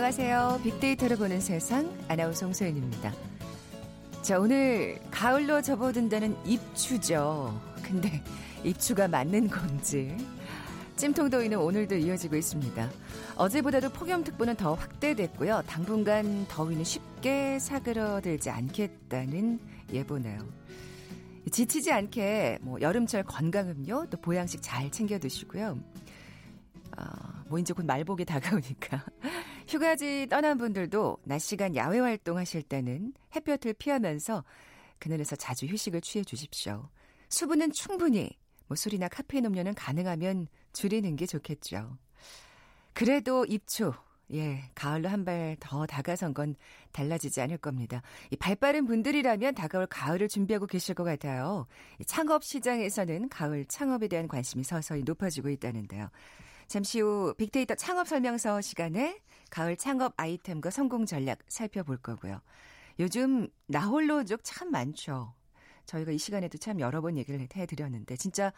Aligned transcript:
안녕하세요. 0.00 0.60
빅데이터를 0.64 1.18
보는 1.18 1.42
세상 1.42 1.94
아나운서 2.08 2.46
홍소연입니다. 2.46 3.12
자, 4.22 4.38
오늘 4.38 4.98
가을로 5.10 5.60
접어든다는 5.60 6.38
입추죠. 6.46 7.60
근데 7.82 8.22
입추가 8.64 9.06
맞는 9.08 9.48
건지 9.48 10.16
찜통더위는 10.96 11.58
오늘도 11.58 11.96
이어지고 11.96 12.36
있습니다. 12.36 12.90
어제보다도 13.36 13.90
폭염특보는 13.90 14.56
더 14.56 14.72
확대됐고요. 14.72 15.64
당분간 15.66 16.46
더위는 16.48 16.82
쉽게 16.82 17.58
사그러들지 17.58 18.48
않겠다는 18.48 19.60
예보네요. 19.92 20.38
지치지 21.52 21.92
않게 21.92 22.60
뭐 22.62 22.80
여름철 22.80 23.24
건강음료 23.24 24.06
또 24.08 24.16
보양식 24.16 24.62
잘 24.62 24.90
챙겨 24.90 25.18
드시고요. 25.18 25.78
아, 26.96 27.44
뭐 27.48 27.58
이제 27.58 27.74
곧 27.74 27.84
말복이 27.84 28.24
다가오니까 28.24 29.04
휴가지 29.70 30.26
떠난 30.28 30.58
분들도 30.58 31.18
낮 31.22 31.38
시간 31.38 31.76
야외 31.76 32.00
활동하실 32.00 32.64
때는 32.64 33.12
햇볕을 33.36 33.74
피하면서 33.74 34.44
그늘에서 34.98 35.36
자주 35.36 35.66
휴식을 35.66 36.00
취해 36.00 36.24
주십시오. 36.24 36.88
수분은 37.28 37.70
충분히 37.70 38.36
뭐 38.66 38.74
술이나 38.74 39.06
카페인 39.06 39.46
음료는 39.46 39.74
가능하면 39.74 40.48
줄이는 40.72 41.14
게 41.14 41.24
좋겠죠. 41.24 41.96
그래도 42.92 43.44
입추, 43.46 43.92
예, 44.32 44.64
가을로 44.74 45.08
한 45.08 45.24
발 45.24 45.56
더 45.60 45.86
다가선 45.86 46.34
건 46.34 46.56
달라지지 46.90 47.40
않을 47.40 47.58
겁니다. 47.58 48.02
이 48.32 48.36
발 48.36 48.56
빠른 48.56 48.86
분들이라면 48.86 49.54
다가올 49.54 49.86
가을을 49.86 50.26
준비하고 50.26 50.66
계실 50.66 50.96
것 50.96 51.04
같아요. 51.04 51.68
창업 52.06 52.42
시장에서는 52.42 53.28
가을 53.28 53.64
창업에 53.66 54.08
대한 54.08 54.26
관심이 54.26 54.64
서서히 54.64 55.02
높아지고 55.04 55.48
있다는데요. 55.50 56.10
잠시 56.70 57.00
후 57.00 57.34
빅데이터 57.36 57.74
창업 57.74 58.06
설명서 58.06 58.60
시간에 58.60 59.18
가을 59.50 59.76
창업 59.76 60.14
아이템과 60.16 60.70
성공 60.70 61.04
전략 61.04 61.40
살펴볼 61.48 61.96
거고요. 61.96 62.40
요즘 63.00 63.48
나홀로족 63.66 64.42
참 64.44 64.70
많죠. 64.70 65.34
저희가 65.86 66.12
이 66.12 66.18
시간에도 66.18 66.58
참 66.58 66.78
여러 66.78 67.00
번 67.00 67.18
얘기를 67.18 67.44
해드렸는데 67.56 68.14
진짜 68.14 68.52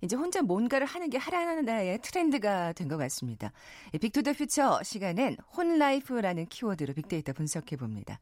이제 0.00 0.16
혼자 0.16 0.40
뭔가를 0.40 0.86
하는 0.86 1.10
게 1.10 1.18
하나하나의 1.18 1.98
트렌드가 2.00 2.72
된 2.72 2.88
것 2.88 2.96
같습니다. 2.96 3.52
Big 4.00 4.12
to 4.12 4.20
the 4.20 4.32
Future 4.32 4.82
시간엔 4.82 5.36
혼life라는 5.54 6.46
키워드로 6.46 6.94
빅데이터 6.94 7.34
분석해 7.34 7.76
봅니다. 7.76 8.18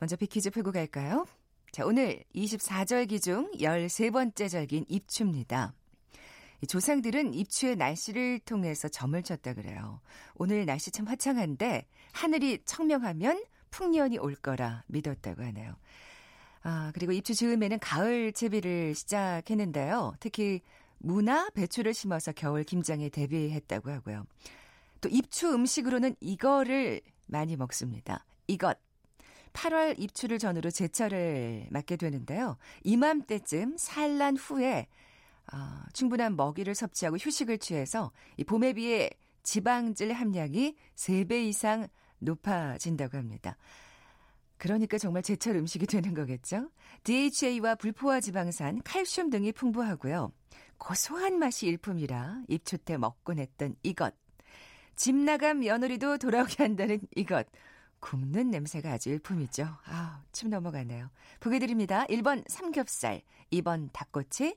먼저 0.00 0.16
빅퀴즈 0.16 0.50
풀고 0.50 0.72
갈까요? 0.72 1.24
자, 1.72 1.86
오늘 1.86 2.24
24절기 2.34 3.22
중 3.22 3.50
13번째 3.52 4.50
절기인 4.50 4.84
입추입니다. 4.86 5.72
조상들은 6.66 7.34
입추의 7.34 7.76
날씨를 7.76 8.40
통해서 8.40 8.88
점을 8.88 9.20
쳤다 9.22 9.54
그래요. 9.54 10.00
오늘 10.34 10.66
날씨 10.66 10.90
참 10.90 11.06
화창한데 11.06 11.86
하늘이 12.12 12.58
청명하면 12.64 13.42
풍년이 13.70 14.18
올 14.18 14.34
거라 14.34 14.84
믿었다고 14.88 15.42
하네요. 15.44 15.76
아, 16.62 16.90
그리고 16.94 17.12
입추 17.12 17.34
즈음에는 17.34 17.78
가을 17.78 18.32
채비를 18.32 18.94
시작했는데요. 18.94 20.14
특히 20.20 20.60
무나 20.98 21.48
배추를 21.50 21.94
심어서 21.94 22.32
겨울 22.32 22.64
김장에 22.64 23.08
대비했다고 23.08 23.90
하고요. 23.90 24.26
또 25.00 25.08
입추 25.08 25.52
음식으로는 25.52 26.16
이거를 26.20 27.00
많이 27.26 27.56
먹습니다. 27.56 28.26
이것. 28.46 28.78
8월 29.54 29.98
입추를 29.98 30.38
전후로 30.38 30.70
제철을 30.70 31.68
맞게 31.70 31.96
되는데요. 31.96 32.56
이맘때쯤 32.84 33.76
산란 33.78 34.36
후에 34.36 34.86
어, 35.52 35.82
충분한 35.92 36.36
먹이를 36.36 36.74
섭취하고 36.74 37.16
휴식을 37.16 37.58
취해서 37.58 38.12
이 38.36 38.44
봄에 38.44 38.72
비해 38.74 39.10
지방질 39.42 40.12
함량이 40.12 40.76
3배 40.96 41.44
이상 41.46 41.88
높아진다고 42.18 43.16
합니다. 43.16 43.56
그러니까 44.58 44.98
정말 44.98 45.22
제철 45.22 45.56
음식이 45.56 45.86
되는 45.86 46.12
거겠죠? 46.12 46.70
DHA와 47.04 47.76
불포화 47.76 48.20
지방산, 48.20 48.82
칼슘 48.82 49.30
등이 49.30 49.52
풍부하고요. 49.52 50.32
고소한 50.76 51.38
맛이 51.38 51.66
일품이라 51.66 52.42
입추 52.48 52.76
때 52.76 52.98
먹곤 52.98 53.38
했던 53.38 53.74
이것. 53.82 54.14
집 54.96 55.14
나간 55.16 55.60
며느리도 55.60 56.18
돌아오게 56.18 56.62
한다는 56.62 57.00
이것. 57.16 57.46
굽는 58.00 58.50
냄새가 58.50 58.92
아주 58.92 59.10
일품이죠. 59.10 59.66
아, 59.84 60.22
침 60.32 60.50
넘어가네요. 60.50 61.10
보게 61.38 61.58
드립니다. 61.58 62.04
1번 62.08 62.44
삼겹살, 62.48 63.22
2번 63.52 63.88
닭꼬치, 63.92 64.56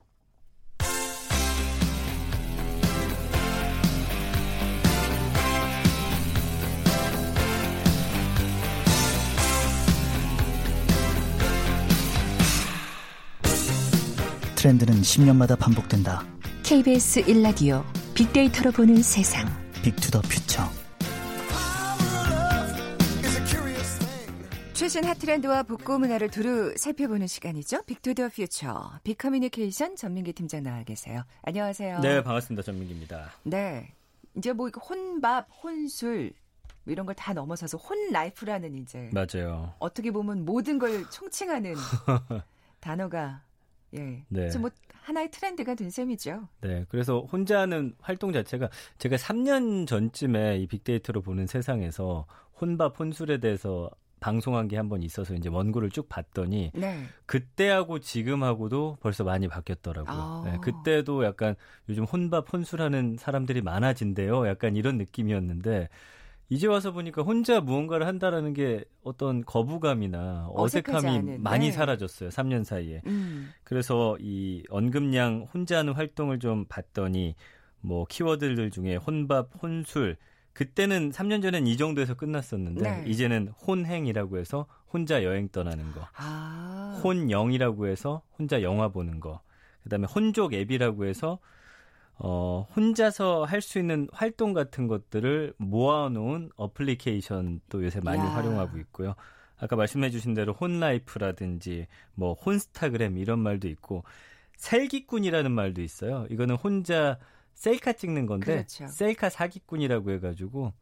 트렌드는 14.61 15.01
10년마다 15.01 15.57
반복된다. 15.57 16.23
KBS 16.61 17.23
1라디오 17.23 17.83
빅데이터로 18.13 18.71
보는 18.71 19.01
세상. 19.01 19.47
Big 19.81 19.96
to 19.96 20.06
the 20.06 20.21
Future. 20.21 20.69
최신 24.73 25.03
핫트렌드와 25.03 25.63
복고 25.63 25.97
문화를 25.97 26.29
두루 26.29 26.75
살펴보는 26.77 27.25
시간이죠. 27.25 27.81
Big 27.87 28.03
to 28.03 28.13
the 28.13 28.29
Future. 28.29 28.99
빅커뮤니케이션 29.03 29.95
전민기 29.95 30.33
팀장 30.33 30.61
나와 30.61 30.83
계세요. 30.83 31.23
안녕하세요. 31.41 31.99
네, 32.01 32.21
반갑습니다. 32.21 32.61
전민기입니다. 32.61 33.31
네. 33.41 33.91
이제 34.37 34.53
뭐 34.53 34.69
혼밥, 34.69 35.47
혼술 35.63 36.33
뭐 36.83 36.91
이런 36.91 37.07
걸 37.07 37.15
다 37.15 37.33
넘어서서 37.33 37.79
혼 37.79 38.11
life라는 38.11 38.75
이제 38.75 39.09
맞아요. 39.11 39.73
어떻게 39.79 40.11
보면 40.11 40.45
모든 40.45 40.77
걸 40.77 41.09
총칭하는 41.09 41.73
단어가 42.79 43.41
예. 43.97 44.23
네. 44.29 44.57
뭐 44.57 44.69
하나의 45.03 45.31
트렌드가 45.31 45.75
된 45.75 45.89
셈이죠. 45.89 46.47
네. 46.61 46.85
그래서 46.89 47.21
혼자 47.31 47.59
하는 47.59 47.93
활동 47.99 48.31
자체가 48.31 48.69
제가 48.99 49.15
3년 49.17 49.87
전쯤에 49.87 50.57
이 50.59 50.67
빅데이터로 50.67 51.21
보는 51.21 51.47
세상에서 51.47 52.25
혼밥 52.59 52.99
혼술에 52.99 53.39
대해서 53.39 53.89
방송한 54.19 54.67
게 54.67 54.77
한 54.77 54.87
번 54.87 55.01
있어서 55.01 55.33
이제 55.33 55.49
원고를 55.49 55.89
쭉 55.89 56.07
봤더니 56.07 56.71
네. 56.75 57.05
그때하고 57.25 57.97
지금하고도 57.99 58.97
벌써 59.01 59.23
많이 59.23 59.47
바뀌었더라고요. 59.47 60.15
아. 60.15 60.43
네, 60.45 60.57
그때도 60.61 61.23
약간 61.25 61.55
요즘 61.89 62.03
혼밥 62.03 62.53
혼술하는 62.53 63.17
사람들이 63.17 63.63
많아진대요. 63.63 64.47
약간 64.47 64.75
이런 64.75 64.97
느낌이었는데 64.99 65.89
이제 66.51 66.67
와서 66.67 66.91
보니까 66.91 67.21
혼자 67.21 67.61
무언가를 67.61 68.05
한다라는 68.05 68.53
게 68.53 68.83
어떤 69.03 69.45
거부감이나 69.45 70.49
어색함이 70.53 71.37
많이 71.37 71.67
네. 71.67 71.71
사라졌어요. 71.71 72.27
3년 72.27 72.65
사이에. 72.65 73.01
음. 73.07 73.53
그래서 73.63 74.17
이 74.19 74.61
언급량 74.69 75.47
혼자 75.53 75.77
하는 75.77 75.93
활동을 75.93 76.39
좀 76.39 76.65
봤더니 76.65 77.35
뭐 77.79 78.05
키워드들 78.05 78.69
중에 78.69 78.97
혼밥, 78.97 79.63
혼술 79.63 80.17
그때는 80.51 81.11
3년 81.11 81.41
전엔 81.41 81.67
이 81.67 81.77
정도에서 81.77 82.15
끝났었는데 82.15 82.81
네. 82.81 83.09
이제는 83.09 83.53
혼행이라고 83.65 84.37
해서 84.37 84.65
혼자 84.91 85.23
여행 85.23 85.47
떠나는 85.47 85.93
거. 85.93 86.05
아. 86.17 86.99
혼영이라고 87.01 87.87
해서 87.87 88.23
혼자 88.37 88.61
영화 88.61 88.89
보는 88.89 89.21
거. 89.21 89.39
그다음에 89.83 90.05
혼족 90.05 90.53
앱이라고 90.53 91.05
해서 91.05 91.39
어, 92.23 92.67
혼자서 92.75 93.45
할 93.45 93.61
수 93.61 93.79
있는 93.79 94.07
활동 94.13 94.53
같은 94.53 94.87
것들을 94.87 95.53
모아놓은 95.57 96.51
어플리케이션도 96.55 97.83
요새 97.83 97.99
많이 98.01 98.19
야. 98.21 98.25
활용하고 98.25 98.77
있고요. 98.79 99.15
아까 99.57 99.75
말씀해주신 99.75 100.33
대로 100.33 100.53
혼라이프라든지 100.53 101.87
뭐 102.15 102.33
혼스타그램 102.33 103.17
이런 103.17 103.39
말도 103.39 103.67
있고 103.69 104.03
셀기꾼이라는 104.57 105.51
말도 105.51 105.81
있어요. 105.81 106.25
이거는 106.29 106.55
혼자 106.55 107.17
셀카 107.53 107.93
찍는 107.93 108.25
건데 108.27 108.45
그렇죠. 108.65 108.87
셀카 108.87 109.29
사기꾼이라고 109.29 110.11
해가지고 110.11 110.73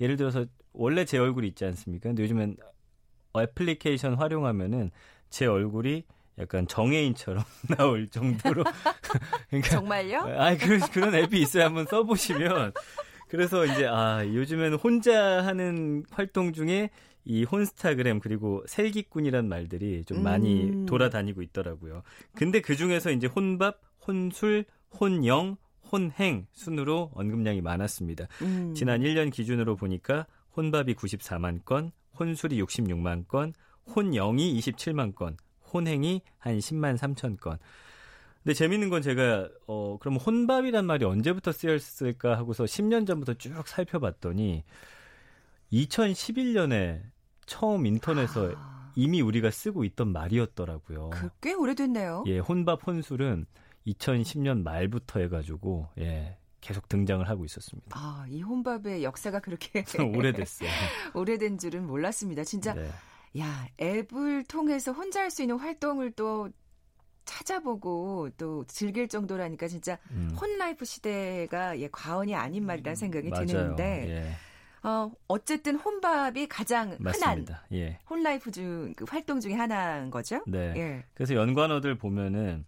예를 0.00 0.16
들어서 0.16 0.44
원래 0.72 1.04
제 1.04 1.18
얼굴이 1.18 1.46
있지 1.48 1.64
않습니까? 1.64 2.08
근데 2.10 2.22
요즘엔 2.22 2.56
애플리케이션 3.38 4.14
활용하면은 4.14 4.90
제 5.30 5.46
얼굴이 5.46 6.04
약간 6.38 6.66
정해인처럼 6.66 7.42
나올 7.76 8.08
정도로. 8.08 8.64
그러니까, 9.48 9.70
정말요? 9.70 10.20
아, 10.36 10.56
그런, 10.56 10.80
그런 10.90 11.14
앱이 11.14 11.40
있어요. 11.40 11.64
한번 11.64 11.86
써보시면. 11.86 12.72
그래서 13.28 13.64
이제, 13.64 13.86
아, 13.86 14.24
요즘에는 14.24 14.78
혼자 14.78 15.44
하는 15.44 16.04
활동 16.10 16.52
중에 16.52 16.90
이 17.24 17.42
혼스타그램 17.42 18.20
그리고 18.20 18.62
셀기꾼이란 18.66 19.48
말들이 19.48 20.04
좀 20.04 20.22
많이 20.22 20.70
음. 20.70 20.86
돌아다니고 20.86 21.42
있더라고요. 21.42 22.02
근데 22.36 22.60
그 22.60 22.76
중에서 22.76 23.10
이제 23.10 23.26
혼밥, 23.26 23.80
혼술, 24.06 24.64
혼영, 25.00 25.56
혼행 25.90 26.46
순으로 26.52 27.10
언급량이 27.14 27.60
많았습니다. 27.62 28.28
음. 28.42 28.74
지난 28.74 29.00
1년 29.00 29.32
기준으로 29.32 29.74
보니까 29.74 30.26
혼밥이 30.56 30.94
94만 30.94 31.64
건, 31.64 31.90
혼술이 32.18 32.62
66만 32.62 33.26
건, 33.26 33.52
혼영이 33.94 34.58
27만 34.58 35.14
건, 35.14 35.36
혼행이 35.76 36.22
한 36.38 36.58
10만 36.58 36.96
3천 36.98 37.38
건. 37.40 37.58
근데 38.42 38.54
재밌는 38.54 38.90
건 38.90 39.02
제가 39.02 39.48
어 39.66 39.98
그럼 40.00 40.16
혼밥이란 40.16 40.86
말이 40.86 41.04
언제부터 41.04 41.52
쓰였을까 41.52 42.36
하고서 42.38 42.64
10년 42.64 43.06
전부터 43.06 43.34
쭉 43.34 43.66
살펴봤더니 43.66 44.62
2011년에 45.72 47.02
처음 47.46 47.86
인터넷에 47.86 48.54
아... 48.56 48.92
이미 48.94 49.20
우리가 49.20 49.50
쓰고 49.50 49.84
있던 49.84 50.12
말이었더라고요. 50.12 51.10
그 51.10 51.28
꽤 51.40 51.52
오래됐네요. 51.52 52.24
예, 52.26 52.38
혼밥 52.38 52.86
혼술은 52.86 53.46
2010년 53.86 54.62
말부터 54.62 55.20
해가지고 55.20 55.88
예 55.98 56.38
계속 56.60 56.88
등장을 56.88 57.28
하고 57.28 57.44
있었습니다. 57.44 57.90
아, 57.92 58.24
이 58.28 58.42
혼밥의 58.42 59.04
역사가 59.04 59.40
그렇게 59.40 59.84
오래됐어요. 60.02 60.68
오래된 61.14 61.58
줄은 61.58 61.86
몰랐습니다. 61.86 62.42
진짜 62.44 62.74
네. 62.74 62.88
야 63.38 63.66
앱을 63.80 64.44
통해서 64.44 64.92
혼자 64.92 65.20
할 65.20 65.30
수 65.30 65.42
있는 65.42 65.56
활동을 65.58 66.12
또 66.12 66.48
찾아보고 67.24 68.30
또 68.38 68.64
즐길 68.68 69.08
정도라니까 69.08 69.66
진짜 69.68 69.98
음. 70.12 70.30
혼라이프 70.40 70.84
시대가 70.84 71.78
예, 71.80 71.88
과언이 71.90 72.34
아닌 72.34 72.64
말이라는 72.64 72.94
생각이 72.94 73.28
맞아요. 73.30 73.46
드는데 73.46 74.08
예. 74.08 74.88
어, 74.88 75.10
어쨌든 75.26 75.74
혼밥이 75.76 76.46
가장 76.46 76.96
맞습니다. 77.00 77.64
흔한 77.68 77.72
예. 77.72 77.98
혼라이프 78.08 78.52
중 78.52 78.92
그 78.96 79.04
활동 79.08 79.40
중에 79.40 79.54
하나인 79.54 80.10
거죠. 80.10 80.42
네. 80.46 80.72
예. 80.76 81.04
그래서 81.14 81.34
연관어들 81.34 81.98
보면은 81.98 82.64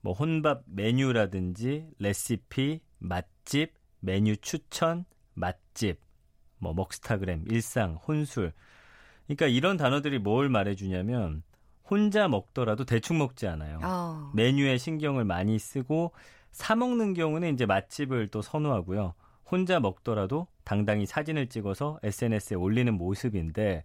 뭐 0.00 0.14
혼밥 0.14 0.62
메뉴라든지 0.66 1.86
레시피, 1.98 2.80
맛집, 2.98 3.74
메뉴 4.00 4.36
추천, 4.36 5.04
맛집, 5.34 6.00
뭐 6.58 6.72
먹스타그램, 6.72 7.44
일상, 7.50 7.96
혼술. 7.96 8.52
그러니까 9.28 9.46
이런 9.46 9.76
단어들이 9.76 10.18
뭘 10.18 10.48
말해주냐면 10.48 11.42
혼자 11.88 12.28
먹더라도 12.28 12.84
대충 12.84 13.18
먹지 13.18 13.46
않아요. 13.46 13.78
어. 13.82 14.30
메뉴에 14.34 14.78
신경을 14.78 15.24
많이 15.24 15.58
쓰고 15.58 16.12
사 16.50 16.74
먹는 16.74 17.14
경우는 17.14 17.54
이제 17.54 17.66
맛집을 17.66 18.28
또 18.28 18.42
선호하고요. 18.42 19.14
혼자 19.50 19.80
먹더라도 19.80 20.46
당당히 20.64 21.06
사진을 21.06 21.48
찍어서 21.48 21.98
SNS에 22.02 22.56
올리는 22.56 22.92
모습인데 22.92 23.84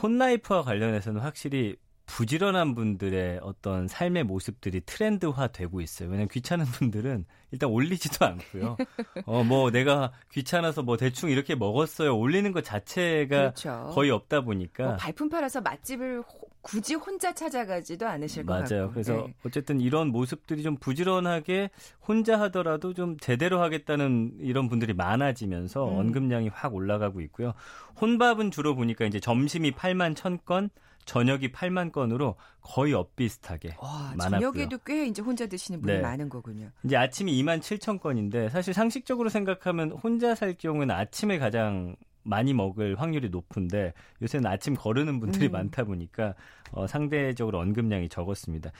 혼라이프와 0.00 0.62
관련해서는 0.62 1.20
확실히 1.20 1.76
부지런한 2.12 2.74
분들의 2.74 3.40
어떤 3.42 3.88
삶의 3.88 4.24
모습들이 4.24 4.82
트렌드화 4.82 5.46
되고 5.46 5.80
있어요. 5.80 6.10
왜냐면 6.10 6.28
귀찮은 6.28 6.66
분들은 6.66 7.24
일단 7.52 7.70
올리지도 7.70 8.26
않고요. 8.26 8.76
어, 9.24 9.42
뭐 9.44 9.70
내가 9.70 10.12
귀찮아서 10.30 10.82
뭐 10.82 10.98
대충 10.98 11.30
이렇게 11.30 11.54
먹었어요. 11.54 12.14
올리는 12.14 12.52
것 12.52 12.64
자체가 12.64 13.36
그렇죠. 13.38 13.90
거의 13.94 14.10
없다 14.10 14.42
보니까. 14.42 14.84
뭐 14.84 14.96
발품 14.96 15.30
팔아서 15.30 15.62
맛집을 15.62 16.22
굳이 16.60 16.94
혼자 16.94 17.32
찾아가지도 17.32 18.06
않으실 18.06 18.44
것 18.44 18.58
같고. 18.58 18.74
맞아요. 18.74 18.90
그래서 18.90 19.14
네. 19.14 19.34
어쨌든 19.46 19.80
이런 19.80 20.08
모습들이 20.08 20.62
좀 20.62 20.76
부지런하게 20.76 21.70
혼자 22.06 22.38
하더라도 22.42 22.92
좀 22.92 23.16
제대로 23.20 23.62
하겠다는 23.62 24.34
이런 24.40 24.68
분들이 24.68 24.92
많아지면서 24.92 25.88
음. 25.88 25.98
언급량이 25.98 26.48
확 26.48 26.74
올라가고 26.74 27.22
있고요. 27.22 27.54
혼밥은 28.02 28.50
주로 28.50 28.74
보니까 28.74 29.06
이제 29.06 29.18
점심이 29.18 29.72
8만 29.72 30.14
1000건, 30.14 30.68
저녁이 31.04 31.52
8만 31.52 31.92
건으로 31.92 32.36
거의 32.60 32.92
엇비슷하게 32.94 33.76
와, 33.80 34.14
많았고요. 34.16 34.52
저녁에도 34.52 34.78
꽤 34.84 35.06
이제 35.06 35.22
혼자 35.22 35.46
드시는 35.46 35.80
분이 35.80 35.96
네. 35.96 36.00
많은 36.00 36.28
거군요. 36.28 36.70
이제 36.84 36.96
아침이 36.96 37.32
2만 37.42 37.60
7천 37.60 38.00
건인데 38.00 38.48
사실 38.50 38.72
상식적으로 38.74 39.28
생각하면 39.28 39.92
혼자 39.92 40.34
살 40.34 40.54
경우는 40.54 40.94
아침에 40.94 41.38
가장 41.38 41.96
많이 42.24 42.54
먹을 42.54 43.00
확률이 43.00 43.30
높은데 43.30 43.92
요새는 44.22 44.48
아침 44.48 44.74
거르는 44.74 45.18
분들이 45.20 45.46
음. 45.46 45.52
많다 45.52 45.84
보니까 45.84 46.34
어, 46.70 46.86
상대적으로 46.86 47.58
언급량이 47.58 48.08
적었습니다. 48.08 48.70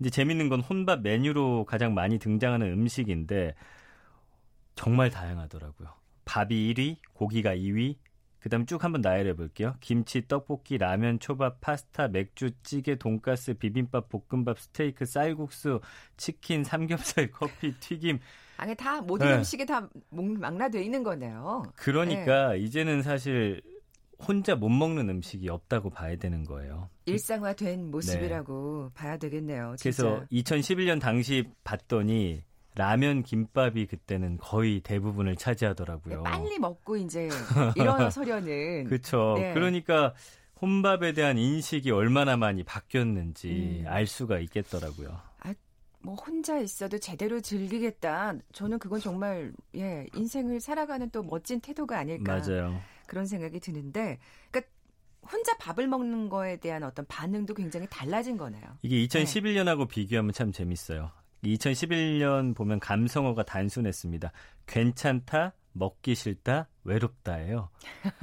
이제 0.00 0.10
재밌는 0.10 0.48
건 0.48 0.60
혼밥 0.60 1.02
메뉴로 1.02 1.64
가장 1.64 1.94
많이 1.94 2.18
등장하는 2.18 2.72
음식인데 2.72 3.54
정말 4.74 5.10
다양하더라고요. 5.10 5.88
밥이 6.24 6.74
1위, 6.74 6.96
고기가 7.14 7.54
2위, 7.54 7.96
그 8.40 8.48
다음 8.48 8.66
쭉 8.66 8.82
한번 8.84 9.00
나열해 9.00 9.34
볼게요. 9.34 9.74
김치, 9.80 10.26
떡볶이, 10.26 10.78
라면, 10.78 11.18
초밥, 11.18 11.60
파스타, 11.60 12.08
맥주, 12.08 12.50
찌개, 12.62 12.96
돈가스, 12.96 13.54
비빔밥, 13.54 14.08
볶음밥, 14.08 14.58
스테이크, 14.58 15.04
쌀국수, 15.06 15.80
치킨, 16.16 16.62
삼겹살, 16.64 17.30
커피, 17.32 17.72
튀김. 17.80 18.20
아니 18.58 18.74
다 18.74 19.00
모든 19.00 19.28
네. 19.28 19.36
음식에 19.36 19.64
다 19.64 19.88
망라돼 20.10 20.82
있는 20.82 21.02
거네요. 21.02 21.62
그러니까 21.76 22.52
네. 22.52 22.58
이제는 22.58 23.02
사실 23.02 23.62
혼자 24.20 24.56
못 24.56 24.68
먹는 24.68 25.08
음식이 25.08 25.48
없다고 25.48 25.90
봐야 25.90 26.16
되는 26.16 26.44
거예요. 26.44 26.90
일상화된 27.06 27.90
모습이라고 27.90 28.90
네. 28.92 29.00
봐야 29.00 29.16
되겠네요. 29.16 29.76
진짜. 29.78 30.02
그래서 30.02 30.26
2011년 30.32 31.00
당시 31.00 31.44
봤더니 31.62 32.42
라면 32.78 33.24
김밥이 33.24 33.86
그때는 33.86 34.36
거의 34.38 34.80
대부분을 34.80 35.34
차지하더라고요. 35.34 36.22
네, 36.22 36.30
빨리 36.30 36.58
먹고 36.60 36.96
이제 36.96 37.28
일어서려는. 37.74 38.84
그렇죠. 38.88 39.34
네. 39.36 39.52
그러니까 39.52 40.14
혼밥에 40.62 41.12
대한 41.12 41.38
인식이 41.38 41.90
얼마나 41.90 42.36
많이 42.36 42.62
바뀌었는지 42.62 43.80
음. 43.82 43.84
알 43.88 44.06
수가 44.06 44.38
있겠더라고요. 44.38 45.20
아, 45.40 45.54
뭐 45.98 46.14
혼자 46.14 46.60
있어도 46.60 46.98
제대로 46.98 47.40
즐기겠다. 47.40 48.34
저는 48.52 48.78
그건 48.78 49.00
정말 49.00 49.52
예 49.74 50.06
인생을 50.14 50.60
살아가는 50.60 51.10
또 51.10 51.24
멋진 51.24 51.60
태도가 51.60 51.98
아닐까. 51.98 52.38
맞아요. 52.38 52.80
그런 53.08 53.26
생각이 53.26 53.58
드는데, 53.58 54.18
그러니까 54.52 54.70
혼자 55.32 55.56
밥을 55.56 55.88
먹는 55.88 56.28
거에 56.28 56.58
대한 56.58 56.84
어떤 56.84 57.06
반응도 57.06 57.54
굉장히 57.54 57.88
달라진 57.90 58.36
거네요. 58.36 58.62
이게 58.82 59.04
2011년하고 59.08 59.78
네. 59.80 59.88
비교하면 59.88 60.32
참 60.32 60.52
재밌어요. 60.52 61.10
2011년 61.44 62.54
보면 62.54 62.80
감성어가 62.80 63.44
단순했습니다. 63.44 64.32
괜찮다, 64.66 65.54
먹기 65.72 66.14
싫다, 66.14 66.68
외롭다예요. 66.84 67.68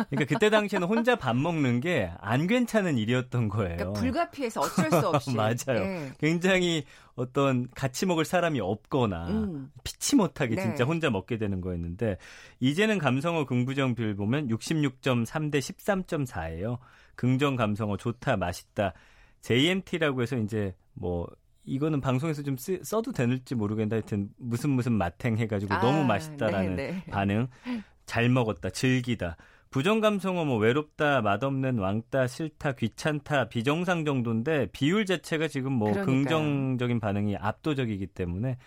그러니까 0.10 0.25
그때 0.25 0.50
당시에는 0.50 0.88
혼자 0.88 1.15
밥 1.15 1.36
먹는 1.38 1.79
게 1.79 2.12
안 2.19 2.48
괜찮은 2.48 2.98
일이었던 2.98 3.48
거예요. 3.50 3.77
그러니까 3.77 4.00
불가피해서 4.00 4.62
어쩔 4.62 4.89
수 4.89 5.07
없이. 5.07 5.31
맞아요. 5.36 5.55
네. 5.79 6.12
굉장히 6.19 6.84
어떤 7.15 7.69
같이 7.72 8.05
먹을 8.05 8.25
사람이 8.25 8.60
없거나 8.60 9.27
음. 9.29 9.72
피치 9.84 10.15
못하게 10.17 10.55
네. 10.55 10.62
진짜 10.63 10.84
혼자 10.84 11.10
먹게 11.10 11.38
되는 11.38 11.62
거였는데 11.62 12.17
이제는 12.60 12.98
감성어 12.98 13.45
긍부정 13.45 13.95
비율 13.95 14.15
보면 14.15 14.50
66.3 14.50 15.51
대 15.51 15.60
13.4예요. 15.60 16.79
긍정 17.15 17.55
감성어 17.55 17.95
좋다, 17.98 18.36
맛있다. 18.36 18.93
JMT라고 19.41 20.22
해서 20.24 20.36
이제 20.38 20.75
뭐 20.93 21.27
이거는 21.65 22.01
방송에서 22.01 22.43
좀 22.43 22.57
쓰, 22.57 22.79
써도 22.84 23.12
되는지 23.12 23.55
모르겠는데 23.55 23.95
하여튼 23.98 24.29
무슨 24.38 24.69
무슨 24.72 24.93
맛행 24.93 25.38
해가지고 25.38 25.74
아, 25.74 25.79
너무 25.79 26.03
맛있다라는 26.03 26.75
네네. 26.75 26.91
네. 26.91 27.12
반응. 27.12 27.48
잘 28.05 28.29
먹었다, 28.29 28.69
즐기다. 28.69 29.36
부정감성어 29.72 30.45
뭐 30.45 30.57
외롭다, 30.57 31.22
맛없는, 31.22 31.79
왕따, 31.79 32.27
싫다, 32.27 32.74
귀찮다, 32.74 33.50
비정상 33.50 34.05
정도인데 34.05 34.67
비율 34.72 35.05
자체가 35.05 35.48
지금 35.50 35.74
뭐 35.74 35.91
그러니까요. 35.91 36.05
긍정적인 36.05 37.00
반응이 37.00 37.36
압도적이기 37.36 38.07
때문에 38.07 38.57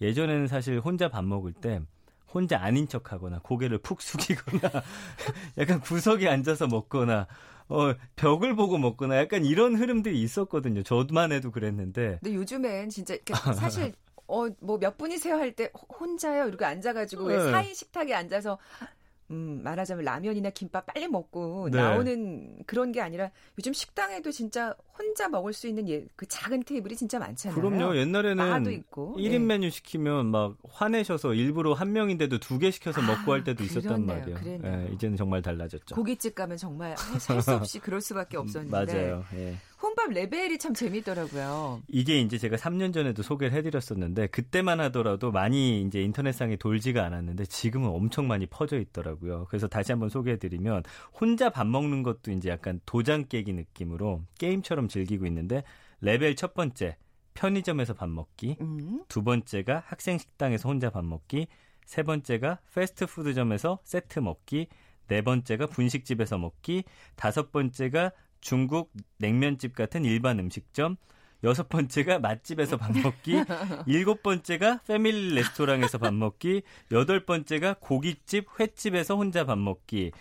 예전에는 0.00 0.48
사실 0.48 0.80
혼자 0.80 1.08
밥 1.08 1.24
먹을 1.24 1.52
때 1.52 1.80
혼자 2.32 2.60
아닌 2.60 2.88
척 2.88 3.12
하거나 3.12 3.38
고개를 3.40 3.78
푹 3.78 4.02
숙이거나 4.02 4.82
약간 5.58 5.80
구석에 5.80 6.28
앉아서 6.28 6.66
먹거나 6.66 7.28
어, 7.72 7.94
벽을 8.16 8.54
보고 8.56 8.78
먹거나 8.78 9.16
약간 9.18 9.44
이런 9.44 9.76
흐름들이 9.76 10.20
있었거든요. 10.22 10.82
저만 10.82 11.32
해도 11.32 11.50
그랬는데. 11.50 12.18
근데 12.22 12.34
요즘엔 12.34 12.90
진짜 12.90 13.16
사실 13.54 13.92
어, 14.28 14.46
뭐 14.60 14.78
몇 14.78 14.96
분이세요 14.96 15.34
할 15.36 15.52
때 15.54 15.70
혼자요 15.98 16.48
이렇게 16.48 16.64
앉아가지고 16.64 17.28
네. 17.28 17.36
왜 17.36 17.50
사인 17.50 17.74
식탁에 17.74 18.14
앉아서 18.14 18.58
음, 19.32 19.60
말하자면 19.64 20.04
라면이나 20.04 20.50
김밥 20.50 20.84
빨리 20.86 21.08
먹고 21.08 21.70
네. 21.72 21.78
나오는 21.78 22.58
그런 22.66 22.92
게 22.92 23.00
아니라 23.00 23.30
요즘 23.58 23.72
식당에도 23.72 24.30
진짜 24.30 24.74
혼자 24.98 25.28
먹을 25.28 25.52
수 25.54 25.66
있는 25.66 25.88
예, 25.88 26.04
그 26.16 26.26
작은 26.26 26.64
테이블이 26.64 26.94
진짜 26.96 27.18
많잖아요. 27.18 27.58
그럼요. 27.58 27.96
옛날에는 27.96 28.70
있고. 28.72 29.16
1인 29.18 29.30
네. 29.30 29.38
메뉴 29.38 29.70
시키면 29.70 30.26
막 30.26 30.56
화내셔서 30.68 31.34
일부러 31.34 31.72
한 31.72 31.92
명인데도 31.92 32.38
두 32.38 32.58
개 32.62 32.70
시켜서 32.70 33.00
아, 33.00 33.06
먹고 33.06 33.32
할 33.32 33.42
때도 33.42 33.64
있었단 33.64 34.06
말이에요. 34.06 34.38
예, 34.64 34.90
이제는 34.94 35.16
정말 35.16 35.42
달라졌죠. 35.42 35.94
고깃집 35.96 36.34
가면 36.34 36.58
정말 36.58 36.94
살 37.18 37.40
수 37.42 37.52
없이 37.54 37.78
그럴 37.80 38.00
수밖에 38.00 38.36
없었는데. 38.36 38.70
맞아요. 38.92 39.24
예. 39.34 39.56
혼밥 39.82 40.12
레벨이 40.12 40.58
참 40.58 40.74
재밌더라고요. 40.74 41.82
이게 41.88 42.20
이제 42.20 42.38
제가 42.38 42.56
3년 42.56 42.94
전에도 42.94 43.22
소개를 43.22 43.56
해드렸었는데 43.58 44.28
그때만 44.28 44.80
하더라도 44.80 45.32
많이 45.32 45.82
이제 45.82 46.00
인터넷상에 46.00 46.56
돌지가 46.56 47.04
않았는데 47.04 47.46
지금은 47.46 47.88
엄청 47.88 48.28
많이 48.28 48.46
퍼져 48.46 48.78
있더라고요. 48.78 49.46
그래서 49.48 49.66
다시 49.66 49.92
한번 49.92 50.08
소개해드리면 50.08 50.84
혼자 51.20 51.50
밥 51.50 51.66
먹는 51.66 52.02
것도 52.02 52.30
이제 52.30 52.48
약간 52.48 52.80
도장 52.86 53.26
깨기 53.28 53.52
느낌으로 53.52 54.22
게임처럼 54.38 54.88
즐기고 54.88 55.26
있는데 55.26 55.64
레벨 56.00 56.36
첫 56.36 56.54
번째 56.54 56.96
편의점에서 57.34 57.94
밥 57.94 58.08
먹기. 58.08 58.58
음. 58.60 59.04
두 59.08 59.24
번째가 59.24 59.82
학생 59.86 60.18
식당에서 60.18 60.68
혼자 60.68 60.90
밥 60.90 61.04
먹기. 61.04 61.48
세 61.84 62.02
번째가 62.02 62.60
패스트푸드점에서 62.74 63.80
세트 63.84 64.20
먹기. 64.20 64.68
네 65.08 65.22
번째가 65.22 65.66
분식집에서 65.66 66.38
먹기. 66.38 66.84
다섯 67.16 67.50
번째가 67.50 68.12
중국 68.42 68.92
냉면집 69.16 69.74
같은 69.74 70.04
일반 70.04 70.38
음식점. 70.38 70.96
여섯 71.44 71.68
번째가 71.68 72.20
맛집에서 72.20 72.76
밥 72.76 72.96
먹기, 72.96 73.32
일곱 73.86 74.22
번째가 74.22 74.82
패밀리 74.86 75.34
레스토랑에서 75.34 75.98
밥 75.98 76.14
먹기, 76.14 76.62
여덟 76.92 77.24
번째가 77.24 77.76
고깃집, 77.80 78.60
횟집에서 78.60 79.16
혼자 79.16 79.44
밥 79.44 79.58
먹기. 79.58 80.12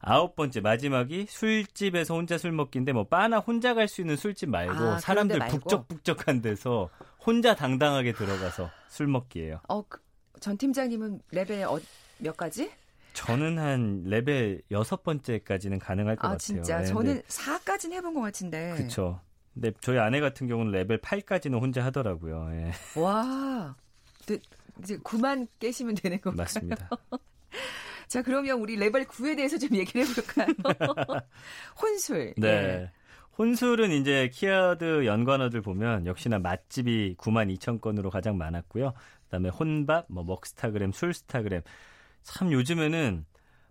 아홉 0.00 0.36
번째 0.36 0.60
마지막이 0.60 1.26
술집에서 1.28 2.14
혼자 2.14 2.36
술 2.38 2.52
먹기인데 2.52 2.92
뭐 2.92 3.04
바나 3.04 3.38
혼자 3.38 3.74
갈 3.74 3.88
수 3.88 4.00
있는 4.02 4.16
술집 4.16 4.48
말고 4.50 4.72
아, 4.84 4.98
사람들 4.98 5.38
말고. 5.38 5.58
북적북적한 5.58 6.40
데서 6.42 6.90
혼자 7.24 7.54
당당하게 7.54 8.12
들어가서 8.12 8.70
술 8.88 9.06
먹기예요. 9.08 9.60
어, 9.68 9.82
그, 9.88 10.00
전 10.38 10.56
팀장님은 10.56 11.20
레벨 11.32 11.64
어, 11.64 11.80
몇 12.18 12.36
가지? 12.36 12.70
저는 13.18 13.58
한 13.58 14.02
레벨 14.04 14.62
여섯 14.70 15.02
번째까지는 15.02 15.78
가능할 15.78 16.16
것 16.16 16.26
아, 16.26 16.30
같아요. 16.30 16.38
진짜? 16.38 16.78
네, 16.78 16.86
저는 16.86 17.22
4까지는 17.22 17.92
해본 17.94 18.14
것 18.14 18.20
같은데. 18.20 18.74
그렇죠. 18.76 19.20
근데 19.54 19.72
저희 19.80 19.98
아내 19.98 20.20
같은 20.20 20.46
경우는 20.46 20.70
레벨 20.70 21.00
8까지는 21.00 21.60
혼자 21.60 21.84
하더라고요. 21.84 22.48
예. 22.52 23.00
와, 23.00 23.74
이제 24.80 24.96
9만 24.98 25.48
깨시면 25.58 25.96
되는 25.96 26.20
건가요? 26.20 26.44
맞습니다. 26.44 26.88
자, 28.06 28.22
그러면 28.22 28.60
우리 28.60 28.76
레벨 28.76 29.04
9에 29.04 29.36
대해서 29.36 29.58
좀 29.58 29.74
얘기를 29.74 30.06
해볼까요? 30.06 30.46
혼술. 31.82 32.34
네. 32.36 32.48
예. 32.48 32.90
혼술은 33.36 33.90
이제 33.90 34.30
키워드 34.32 35.06
연관어들 35.06 35.60
보면 35.60 36.06
역시나 36.06 36.38
맛집이 36.38 37.16
9만 37.18 37.56
2천 37.56 37.80
건으로 37.80 38.10
가장 38.10 38.38
많았고요. 38.38 38.92
그다음에 39.24 39.48
혼밥, 39.48 40.06
뭐 40.08 40.24
먹스타그램, 40.24 40.92
술스타그램. 40.92 41.62
참 42.34 42.52
요즘에는 42.52 43.24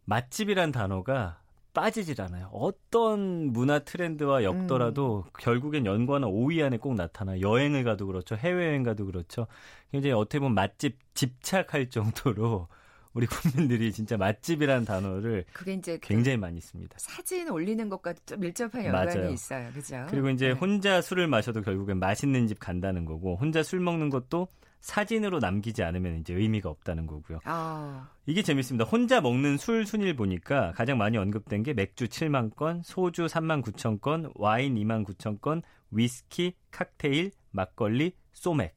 맛집이란 0.06 0.72
단어가 0.72 1.40
빠지질 1.74 2.20
않아요. 2.22 2.50
어떤 2.52 3.54
문화 3.54 3.80
트렌드와 3.80 4.44
엮더라도 4.44 5.26
음. 5.28 5.32
결국엔 5.40 5.86
연관어 5.86 6.28
5위 6.28 6.66
안에 6.66 6.78
꼭 6.78 6.96
나타나. 6.96 7.40
여행을 7.40 7.84
가도 7.84 8.08
그렇죠. 8.08 8.36
해외여행 8.36 8.82
가도 8.82 9.06
그렇죠. 9.06 9.46
굉장히 9.92 10.14
어떻게 10.14 10.40
보면 10.40 10.56
맛집 10.56 10.98
집착할 11.14 11.90
정도로 11.92 12.68
우리 13.14 13.28
국민들이 13.28 13.92
진짜 13.92 14.18
맛집이라는 14.18 14.86
단어를 14.86 15.46
그게 15.54 15.74
이제 15.74 16.00
굉장히 16.02 16.38
많이 16.38 16.60
씁니다. 16.60 16.96
사진 17.00 17.50
올리는 17.50 17.88
것과 17.90 18.14
좀 18.26 18.40
밀접한 18.40 18.86
연관이 18.86 19.16
맞아요. 19.16 19.30
있어요. 19.32 19.70
그죠? 19.72 20.06
그리고 20.10 20.30
이제 20.30 20.48
네. 20.48 20.52
혼자 20.54 21.02
술을 21.02 21.28
마셔도 21.28 21.62
결국엔 21.62 22.00
맛있는 22.00 22.48
집 22.48 22.60
간다는 22.60 23.06
거고 23.06 23.36
혼자 23.36 23.62
술 23.62 23.80
먹는 23.82 24.10
것도 24.10 24.48
사진으로 24.80 25.40
남기지 25.40 25.84
않으면 25.84 26.20
이제 26.20 26.34
의미가 26.34 26.70
없다는 26.70 27.08
거고요. 27.08 27.40
아. 27.44 28.10
이게 28.26 28.42
재밌습니다. 28.42 28.86
혼자 28.86 29.22
먹는 29.22 29.58
술 29.58 29.86
순위를 29.86 30.16
보니까 30.16 30.72
가장 30.74 30.98
많이 30.98 31.18
언급된 31.18 31.64
게 31.64 31.74
맥주 31.74 32.08
7만 32.08 32.56
건, 32.56 32.82
소주 32.84 33.26
3만 33.26 33.64
9천 33.64 34.02
건, 34.02 34.32
와인 34.36 34.76
2만 34.76 35.06
9천 35.06 35.42
건, 35.42 35.62
위스키, 35.92 36.54
칵테일, 36.72 37.32
막걸리, 37.52 38.14
소맥. 38.34 38.76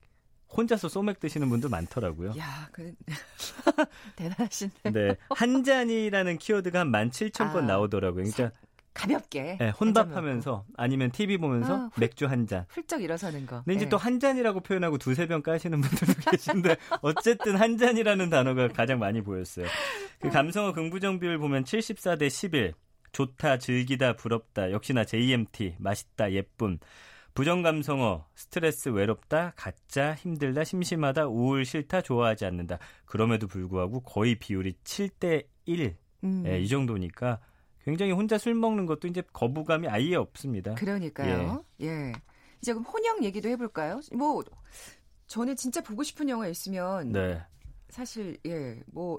혼자서 0.57 0.89
소맥 0.89 1.21
드시는 1.21 1.49
분도 1.49 1.69
많더라고요. 1.69 2.35
야, 2.37 2.69
그 2.73 2.93
대단하시네. 4.17 4.73
네, 4.93 5.17
한 5.31 5.63
잔이라는 5.63 6.39
키워드가 6.39 6.81
한 6.81 6.91
17,000건 6.91 7.57
아, 7.57 7.61
나오더라고요. 7.63 8.25
그러니까 8.25 8.51
가볍게. 8.93 9.57
네, 9.59 9.71
혼밥하면서 9.71 10.65
아니면 10.77 11.11
TV 11.11 11.39
보면서 11.39 11.77
아, 11.77 11.91
맥주 11.97 12.27
한 12.27 12.47
잔. 12.47 12.67
훌쩍 12.69 13.03
일어서는 13.03 13.47
거. 13.47 13.63
근데 13.63 13.75
이제 13.75 13.85
네. 13.85 13.89
또한 13.89 14.19
잔이라고 14.19 14.61
표현하고 14.61 14.99
두세 14.99 15.27
병 15.27 15.43
까시는 15.43 15.81
분들도 15.81 16.15
계신데 16.31 16.77
어쨌든 17.03 17.57
한 17.57 17.79
잔이라는 17.79 18.31
단어가 18.31 18.69
가장 18.69 18.99
많이 18.99 19.23
보였어요. 19.23 19.67
그 20.21 20.29
음. 20.29 20.31
감성어 20.31 20.73
긍부정 20.73 21.21
비율 21.21 21.39
보면 21.39 21.65
74대 21.65 22.29
11. 22.29 22.75
좋다, 23.13 23.59
즐기다, 23.59 24.15
부럽다. 24.15 24.71
역시나 24.71 25.05
JMT, 25.05 25.77
맛있다, 25.79 26.33
예쁨. 26.33 26.79
부정 27.35 27.63
감성어, 27.63 28.27
스트레스, 28.35 28.89
외롭다, 28.89 29.53
가짜, 29.57 30.15
힘들다, 30.15 30.65
심심하다, 30.65 31.27
우울, 31.27 31.65
싫다, 31.65 32.03
좋아하지 32.03 32.45
않는다. 32.45 32.79
그럼에도 33.05 33.47
불구하고 33.47 34.01
거의 34.01 34.35
비율이 34.35 34.75
7대 34.85 35.47
1. 35.67 35.97
음. 36.25 36.45
예, 36.47 36.61
이 36.61 36.69
정도니까 36.69 37.41
굉장히 37.85 38.13
혼자 38.13 38.39
술 38.39 38.55
먹는 38.55 38.87
것도 38.87 39.09
이제 39.09 39.23
거부감이 39.33 39.89
아예 39.89 40.15
없습니다. 40.17 40.75
그러니까요. 40.75 41.65
예. 41.81 41.87
예. 41.87 42.13
이제 42.61 42.73
그럼 42.73 42.85
혼영 42.85 43.25
얘기도 43.25 43.49
해볼까요? 43.49 44.01
뭐 44.13 44.43
저는 45.27 45.57
진짜 45.57 45.81
보고 45.81 46.03
싶은 46.03 46.29
영화 46.29 46.47
있으면 46.49 47.13
네. 47.13 47.43
사실 47.89 48.37
예뭐 48.45 49.19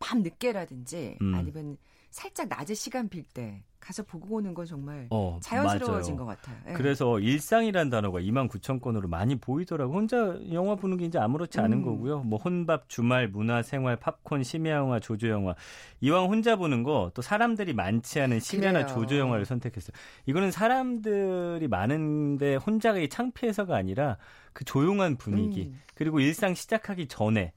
밤 0.00 0.22
늦게라든지 0.22 1.18
음. 1.20 1.34
아니면 1.34 1.76
살짝 2.10 2.48
낮에 2.48 2.74
시간 2.74 3.08
빌 3.08 3.24
때 3.24 3.62
가서 3.80 4.02
보고 4.02 4.36
오는 4.36 4.52
건 4.54 4.66
정말 4.66 5.06
어, 5.10 5.38
자연스러워진 5.42 6.16
맞아요. 6.16 6.26
것 6.26 6.36
같아요. 6.42 6.56
예. 6.68 6.72
그래서 6.74 7.18
일상이란 7.20 7.90
단어가 7.90 8.18
2만 8.20 8.48
9천 8.48 8.80
건으로 8.80 9.08
많이 9.08 9.36
보이더라고. 9.36 9.94
혼자 9.94 10.36
영화 10.52 10.74
보는 10.74 10.96
게 10.96 11.04
이제 11.06 11.18
아무렇지 11.18 11.60
않은 11.60 11.78
음. 11.78 11.84
거고요. 11.84 12.20
뭐 12.20 12.38
혼밥, 12.38 12.88
주말, 12.88 13.28
문화, 13.28 13.62
생활, 13.62 13.96
팝콘, 13.96 14.42
심야 14.42 14.72
영화, 14.72 14.98
조조 15.00 15.28
영화. 15.28 15.54
이왕 16.00 16.26
혼자 16.26 16.56
보는 16.56 16.82
거 16.82 17.10
또 17.14 17.22
사람들이 17.22 17.72
많지 17.74 18.20
않은 18.20 18.40
심야나 18.40 18.84
그래요. 18.84 18.94
조조 18.94 19.18
영화를 19.18 19.44
선택했어요. 19.44 19.96
이거는 20.26 20.50
사람들이 20.50 21.66
많은데 21.68 22.56
혼자가 22.56 22.98
창피해서가 23.08 23.74
아니라 23.76 24.18
그 24.52 24.64
조용한 24.64 25.16
분위기 25.16 25.68
음. 25.72 25.80
그리고 25.94 26.20
일상 26.20 26.54
시작하기 26.54 27.08
전에 27.08 27.52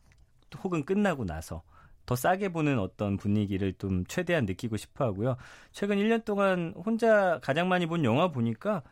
혹은 0.63 0.84
끝나고 0.86 1.25
나서 1.25 1.63
더 2.12 2.15
싸게 2.18 2.50
보는 2.50 2.77
어떤 2.77 3.15
분위기를 3.15 3.72
좀 3.72 4.06
최대한 4.06 4.46
느끼고 4.46 4.75
싶어 4.75 5.06
하고요. 5.06 5.38
최근 5.72 5.96
1년 5.96 6.25
동안 6.25 6.74
혼자 6.75 7.39
가장 7.41 7.70
많이 7.70 7.86
본 7.86 8.03
영화 8.03 8.27
보니까 8.30 8.84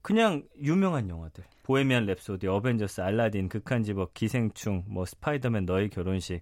그냥 0.00 0.44
유명한 0.62 1.08
영화들. 1.08 1.42
보헤미안 1.64 2.06
랩소디, 2.06 2.44
어벤져스, 2.44 3.00
알라딘, 3.00 3.48
극한직업, 3.48 4.14
기생충, 4.14 4.84
뭐 4.86 5.04
스파이더맨 5.06 5.64
너의 5.64 5.90
결혼식. 5.90 6.40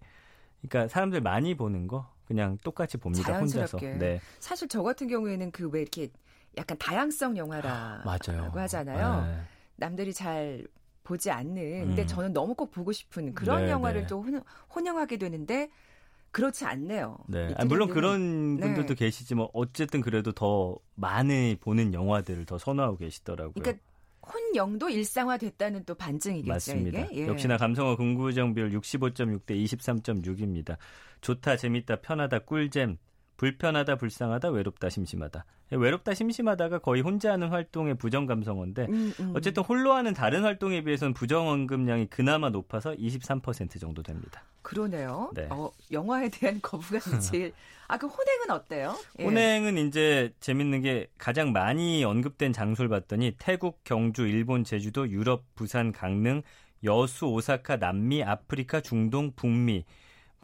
그러니까 0.61 0.89
사람들 0.93 1.23
많이 1.23 1.55
보는 1.55 1.87
거 1.87 2.07
그냥 2.27 2.59
똑같이 2.63 2.99
봅니다. 2.99 3.25
자연스럽게. 3.33 3.87
혼자서. 3.87 3.99
네. 3.99 4.21
사실 4.41 4.69
저 4.69 4.83
같은 4.83 5.09
경우에는 5.09 5.51
그 5.53 5.71
왜 5.73 5.81
이렇게 5.81 6.11
약간 6.59 6.77
다양성 6.77 7.35
영화라고 7.39 8.03
맞아요. 8.05 8.51
하잖아요. 8.55 9.25
네. 9.25 9.41
남들이 9.77 10.13
잘 10.13 10.67
보지 11.09 11.31
않는 11.31 11.87
근데 11.87 12.03
음. 12.03 12.07
저는 12.07 12.33
너무 12.35 12.55
꼭 12.55 12.71
보고 12.71 12.93
싶은 12.93 13.35
그런 13.35 13.65
네, 13.65 13.71
영화를 13.71 14.03
네. 14.03 14.07
또 14.09 14.25
혼영하게 14.75 15.17
되는데 15.17 15.71
그렇지 16.31 16.67
않네요. 16.67 17.17
네. 17.29 17.55
아, 17.57 17.65
물론 17.65 17.89
그런 17.89 18.57
네. 18.57 18.63
분들도 18.63 18.95
계시지만 18.95 19.49
어쨌든 19.55 20.03
그래도 20.03 20.33
더 20.33 20.77
많이 20.95 21.57
보는 21.59 21.95
영화들을 21.95 22.45
더 22.45 22.59
선호하고 22.59 22.99
계시더라고요. 22.99 23.55
그러니까 23.55 23.83
혼영도 24.21 24.91
일상화됐다는 24.91 25.85
또 25.87 25.95
반증이겠죠. 25.95 26.51
맞습니다. 26.51 27.09
예. 27.15 27.27
역시나 27.27 27.57
감성어 27.57 27.97
긍부정 27.97 28.53
비율 28.53 28.71
65.6 28.73 29.47
대 29.47 29.55
23.6입니다. 29.55 30.77
좋다, 31.23 31.57
재밌다, 31.57 32.03
편하다, 32.03 32.41
꿀잼, 32.41 32.99
불편하다, 33.39 33.97
불쌍하다, 33.97 34.51
외롭다, 34.51 34.91
심심하다. 34.91 35.45
외롭다, 35.71 36.13
심심하다가 36.13 36.81
거의 36.81 37.03
혼자 37.03 37.33
하는 37.33 37.49
활동의 37.49 37.95
부정 37.95 38.27
감성어인데 38.27 38.87
음, 38.87 39.13
음. 39.21 39.33
어쨌든 39.37 39.63
홀로 39.63 39.93
하는 39.93 40.13
다른 40.13 40.43
활동에 40.43 40.83
비해서는 40.83 41.15
부정 41.15 41.49
언급량이 41.49 42.07
그나마 42.07 42.51
높아서 42.51 42.93
23% 42.95 43.81
정도 43.81 44.03
됩니다. 44.03 44.43
그러네요. 44.63 45.31
네. 45.35 45.47
어, 45.51 45.71
영화에 45.93 46.29
대한 46.31 46.61
거부감이 46.63 47.21
제일 47.21 47.53
아, 47.87 47.97
그 47.97 48.09
혼행은 48.09 48.51
어때요? 48.51 48.97
예. 49.21 49.25
혼행은 49.25 49.79
이제 49.87 50.35
재밌는 50.41 50.83
게 50.83 51.07
가장 51.17 51.53
많이 51.53 52.05
언급된 52.05 52.53
장소를 52.53 52.89
봤더니 52.89 53.37
태국, 53.39 53.83
경주, 53.85 54.27
일본, 54.27 54.65
제주도, 54.65 55.09
유럽, 55.09 55.45
부산, 55.55 55.93
강릉, 55.93 56.43
여수, 56.83 57.27
오사카, 57.27 57.77
남미, 57.77 58.25
아프리카, 58.25 58.81
중동, 58.81 59.33
북미, 59.37 59.85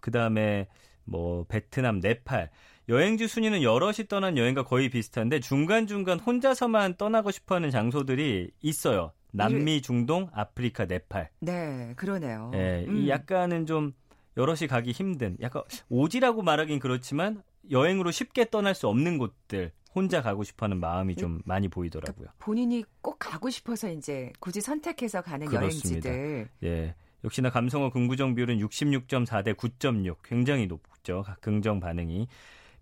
그 0.00 0.10
다음에 0.10 0.68
뭐 1.04 1.44
베트남, 1.48 2.00
네팔 2.00 2.50
여행지 2.88 3.26
순위는 3.26 3.62
여럿이 3.62 4.08
떠난 4.08 4.36
여행과 4.36 4.64
거의 4.64 4.90
비슷한데 4.90 5.40
중간중간 5.40 6.20
혼자서만 6.20 6.96
떠나고 6.96 7.30
싶어하는 7.30 7.70
장소들이 7.70 8.50
있어요. 8.60 9.12
남미, 9.32 9.82
중동, 9.82 10.28
아프리카, 10.32 10.84
네팔. 10.84 11.30
네, 11.40 11.92
그러네요. 11.96 12.50
네, 12.52 12.84
음. 12.86 13.08
약간은 13.08 13.66
좀 13.66 13.92
여럿이 14.36 14.68
가기 14.68 14.92
힘든, 14.92 15.36
약간 15.40 15.62
오지라고 15.88 16.42
말하긴 16.42 16.78
그렇지만 16.78 17.42
여행으로 17.70 18.10
쉽게 18.10 18.50
떠날 18.50 18.74
수 18.74 18.86
없는 18.86 19.18
곳들 19.18 19.72
혼자 19.94 20.22
가고 20.22 20.44
싶어하는 20.44 20.78
마음이 20.78 21.16
좀 21.16 21.36
음. 21.36 21.42
많이 21.44 21.68
보이더라고요. 21.68 22.14
그러니까 22.14 22.34
본인이 22.38 22.84
꼭 23.00 23.16
가고 23.18 23.48
싶어서 23.48 23.90
이제 23.90 24.32
굳이 24.40 24.60
선택해서 24.60 25.22
가는 25.22 25.46
그렇습니다. 25.46 26.10
여행지들. 26.10 26.48
예. 26.64 26.94
역시나 27.24 27.50
감성어 27.50 27.90
긍부정 27.90 28.34
비율은 28.34 28.58
66.4 28.58 29.44
대 29.44 29.52
9.6 29.54 30.16
굉장히 30.22 30.66
높죠. 30.66 31.24
긍정 31.40 31.80
반응이. 31.80 32.28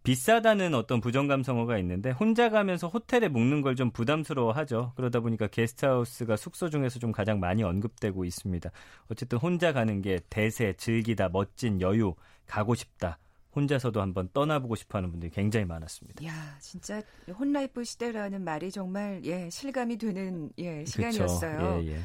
비싸다는 0.03 0.75
어떤 0.75 1.01
부정 1.01 1.29
감성어가 1.29 1.79
있는데 1.79 2.11
혼자 2.11 2.51
가면서 2.51 2.89
호텔에 2.89 3.29
묵는 3.29 3.61
걸 3.63 3.73
좀 3.77 3.91
부담스러워하죠. 3.91 4.93
그러다 4.97 5.21
보니까 5.21 5.47
게스트하우스가 5.47 6.37
숙소 6.37 6.69
중에서 6.69 6.99
좀 6.99 7.11
가장 7.13 7.41
많이 7.41 7.63
언급되고 7.63 8.25
있습니다. 8.25 8.71
어쨌든 9.09 9.39
혼자 9.39 9.73
가는 9.73 10.03
게 10.03 10.21
대세, 10.29 10.75
즐기다, 10.77 11.31
멋진 11.31 11.81
여유, 11.81 12.15
가고 12.47 12.75
싶다. 12.75 13.19
혼자서도 13.57 14.01
한번 14.01 14.29
떠나보고 14.33 14.75
싶어하는 14.77 15.11
분들이 15.11 15.31
굉장히 15.31 15.65
많았습니다. 15.67 16.25
야, 16.27 16.57
진짜 16.61 17.01
혼라이프 17.39 17.85
시대라는 17.85 18.43
말이 18.45 18.71
정말 18.71 19.21
예 19.25 19.49
실감이 19.51 19.97
되는 19.99 20.51
예 20.59 20.85
시간이었어요. 20.85 21.81
예, 21.85 21.93
예. 21.93 22.01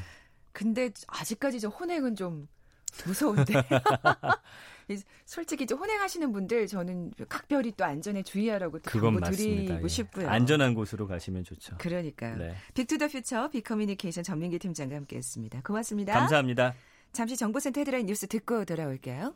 근데 0.52 0.90
아직까지 1.06 1.60
저 1.60 1.68
혼액은 1.68 2.16
좀 2.16 2.48
무서운데. 3.06 3.52
솔직히 5.24 5.64
이제 5.64 5.74
혼행하시는 5.74 6.32
분들 6.32 6.66
저는 6.66 7.12
각별히 7.28 7.72
또 7.76 7.84
안전에 7.84 8.22
주의하라고 8.22 8.78
그건 8.84 9.20
드리고 9.20 9.84
예. 9.84 9.88
싶고요. 9.88 10.28
안전한 10.28 10.74
곳으로 10.74 11.06
가시면 11.06 11.44
좋죠. 11.44 11.76
그러니까요. 11.78 12.36
네. 12.36 12.54
빅투더퓨처 12.74 13.50
빅커뮤니케이션 13.50 14.24
전민기 14.24 14.58
팀장과 14.58 14.96
함께했습니다. 14.96 15.62
고맙습니다. 15.62 16.14
감사합니다. 16.14 16.74
잠시 17.12 17.36
정보센터 17.36 17.80
헤드라인 17.80 18.06
뉴스 18.06 18.26
듣고 18.26 18.64
돌아올게요. 18.64 19.34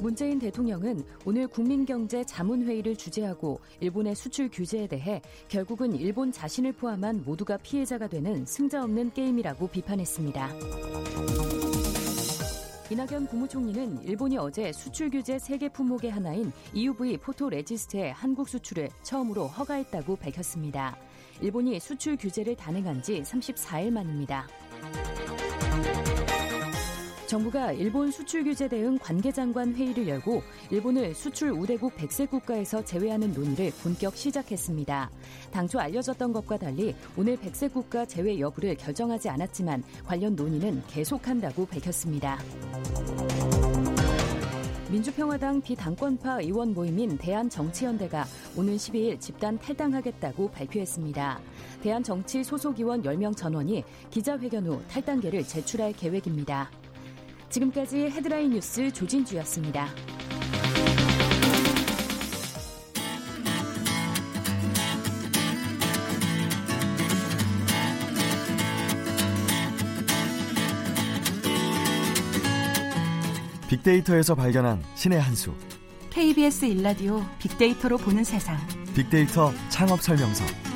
문재인 0.00 0.38
대통령은 0.38 1.04
오늘 1.26 1.46
국민경제 1.46 2.24
자문회의를 2.24 2.96
주재하고 2.96 3.60
일본의 3.80 4.14
수출 4.14 4.48
규제에 4.50 4.86
대해 4.86 5.20
결국은 5.48 5.94
일본 5.94 6.32
자신을 6.32 6.72
포함한 6.72 7.22
모두가 7.24 7.58
피해자가 7.58 8.08
되는 8.08 8.46
승자 8.46 8.82
없는 8.82 9.12
게임이라고 9.12 9.68
비판했습니다. 9.68 11.49
이낙연 12.90 13.28
국무총리는 13.28 14.02
일본이 14.02 14.36
어제 14.36 14.72
수출 14.72 15.10
규제 15.10 15.38
세계 15.38 15.68
품목의 15.68 16.10
하나인 16.10 16.50
EUV 16.74 17.18
포토 17.18 17.48
레지스트의 17.48 18.12
한국 18.12 18.48
수출을 18.48 18.88
처음으로 19.04 19.46
허가했다고 19.46 20.16
밝혔습니다. 20.16 20.96
일본이 21.40 21.78
수출 21.78 22.16
규제를 22.16 22.56
단행한 22.56 23.00
지 23.00 23.22
34일 23.22 23.92
만입니다. 23.92 24.48
정부가 27.30 27.70
일본 27.70 28.10
수출 28.10 28.42
규제 28.42 28.66
대응 28.66 28.98
관계장관 28.98 29.72
회의를 29.76 30.08
열고 30.08 30.42
일본을 30.72 31.14
수출 31.14 31.52
우대국 31.52 31.94
100세 31.94 32.28
국가에서 32.28 32.84
제외하는 32.84 33.32
논의를 33.32 33.70
본격 33.84 34.16
시작했습니다. 34.16 35.08
당초 35.52 35.78
알려졌던 35.78 36.32
것과 36.32 36.56
달리 36.56 36.92
오늘 37.16 37.36
100세 37.36 37.72
국가 37.72 38.04
제외 38.04 38.40
여부를 38.40 38.74
결정하지 38.74 39.28
않았지만 39.28 39.84
관련 40.04 40.34
논의는 40.34 40.82
계속한다고 40.88 41.66
밝혔습니다. 41.66 42.36
민주평화당 44.90 45.60
비당권파 45.60 46.40
의원 46.42 46.74
모임인 46.74 47.16
대한정치연대가 47.16 48.24
오는 48.56 48.74
12일 48.74 49.20
집단 49.20 49.56
탈당하겠다고 49.56 50.50
발표했습니다. 50.50 51.40
대한정치 51.80 52.42
소속 52.42 52.80
의원 52.80 53.04
10명 53.04 53.36
전원이 53.36 53.84
기자회견 54.10 54.66
후 54.66 54.82
탈당계를 54.88 55.44
제출할 55.44 55.92
계획입니다. 55.92 56.68
지금까지 57.50 58.10
헤드라인 58.10 58.50
뉴스 58.50 58.90
조진주였습니다. 58.92 59.88
빅데이터에서 73.68 74.34
발견한 74.34 74.82
신의 74.94 75.20
한 75.20 75.34
수. 75.34 75.54
KBS 76.10 76.64
일라디오 76.64 77.24
빅데이터로 77.38 77.98
보는 77.98 78.24
세상. 78.24 78.56
빅데이터 78.94 79.52
창업 79.68 80.02
설명서. 80.02 80.69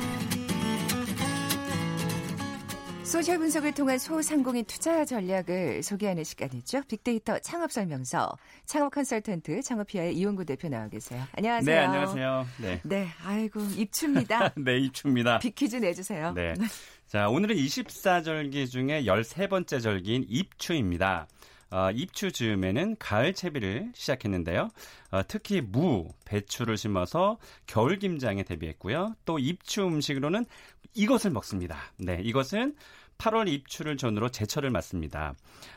social 3.05 3.37
분석을 3.37 3.75
통한 3.75 3.99
소상공인 3.99 4.65
투자 4.65 5.05
전략을 5.05 5.83
소개하는 5.83 6.23
시간이죠. 6.23 6.81
빅데이터 6.87 7.37
창업 7.37 7.71
설명서 7.71 8.35
창업 8.65 8.93
컨설턴트 8.93 9.61
창업피아의 9.61 10.17
이용구 10.17 10.45
대표 10.45 10.69
나와 10.69 10.89
계세요. 10.89 11.23
안녕하세요. 11.33 11.75
네, 11.75 11.85
안녕하세요. 11.85 12.45
네. 12.61 12.81
네, 12.83 13.07
아이고 13.23 13.61
입추입니다. 13.77 14.53
네, 14.57 14.79
입추입니다. 14.79 15.37
Big 15.37 15.50
퀴즈 15.50 15.75
내주세요. 15.75 16.33
네. 16.33 16.55
자, 17.07 17.29
오늘은 17.29 17.55
24절기 17.55 18.69
중에 18.71 19.03
13번째 19.03 19.81
절기인 19.83 20.25
입추입니다. 20.27 21.27
어, 21.71 21.91
입추 21.91 22.31
즈음에는 22.31 22.95
가을 22.99 23.33
채비를 23.33 23.91
시작했는데요. 23.93 24.69
어, 25.11 25.21
특히 25.27 25.61
무, 25.61 26.09
배추를 26.25 26.77
심어서 26.77 27.37
겨울 27.67 27.97
김장에 27.97 28.43
대비했고요. 28.43 29.15
또 29.25 29.39
입추 29.39 29.85
음식으로는 29.85 30.45
이것을 30.93 31.31
먹습니다. 31.31 31.77
네, 31.97 32.19
이것은 32.23 32.75
8월 33.17 33.47
입추를 33.47 33.97
전후로 33.97 34.29
제철을 34.29 34.69
맞습니다. 34.69 35.33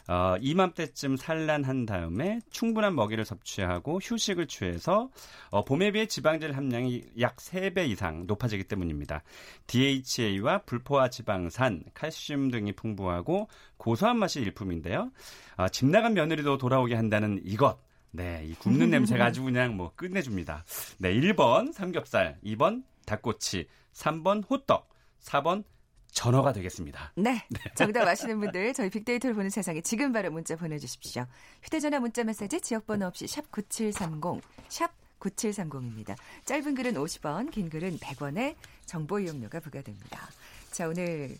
어, 0.09 0.37
이맘때쯤 0.41 1.17
산란한 1.17 1.87
다음에 1.87 2.41
충분한 2.51 2.95
먹이를 2.95 3.25
섭취하고 3.25 4.01
휴식을 4.03 4.47
취해서 4.47 5.11
어, 5.51 5.65
봄에 5.65 5.93
비해 5.93 6.07
지방질 6.07 6.57
함량이 6.57 7.05
약 7.21 7.37
3배 7.37 7.89
이상 7.89 8.27
높아지기 8.27 8.65
때문입니다. 8.65 9.23
DHA와 9.67 10.59
불포화 10.65 11.09
지방산, 11.09 11.85
칼슘 11.95 12.51
등이 12.51 12.73
풍부하고 12.73 13.49
고소한 13.77 14.19
맛이 14.19 14.41
일품인데요. 14.41 15.11
어, 15.57 15.69
집 15.69 15.87
나간 15.87 16.15
며느리도 16.15 16.59
돌아오게 16.59 16.95
한다는 16.95 17.41
이것. 17.45 17.79
네, 18.11 18.43
이 18.47 18.55
굽는 18.55 18.91
냄새가 18.91 19.27
아주 19.27 19.43
그냥 19.43 19.77
뭐 19.77 19.93
끝내줍니다. 19.95 20.65
네, 20.99 21.15
1번 21.15 21.73
삼겹살, 21.73 22.39
2번 22.43 22.83
닭꼬치, 23.07 23.69
3번 23.93 24.45
호떡, 24.51 24.89
4번 25.21 25.65
전어가 26.11 26.53
되겠습니다. 26.53 27.13
네. 27.17 27.45
네. 27.51 27.61
정답 27.75 28.07
아시는 28.07 28.41
분들 28.41 28.73
저희 28.75 28.91
빅데이터를 28.91 29.35
보는 29.35 29.51
세상에 29.51 29.81
지금 29.81 30.13
바로 30.13 30.31
문자 30.31 30.57
보내주십시오. 30.57 31.27
휴대전화 31.63 32.01
문자 32.01 32.25
메시지 32.25 32.61
지역번호 32.61 33.07
없이 33.07 33.27
샵 33.27 33.51
9730, 33.51 34.43
샵 34.69 34.93
9730입니다. 35.21 36.17
짧은 36.45 36.75
글은 36.75 36.95
50원, 36.95 37.51
긴 37.51 37.69
글은 37.69 37.99
100원에 37.99 38.55
정보 38.87 39.19
이용료가 39.19 39.61
부과됩니다. 39.61 40.29
자, 40.71 40.89
오늘 40.89 41.37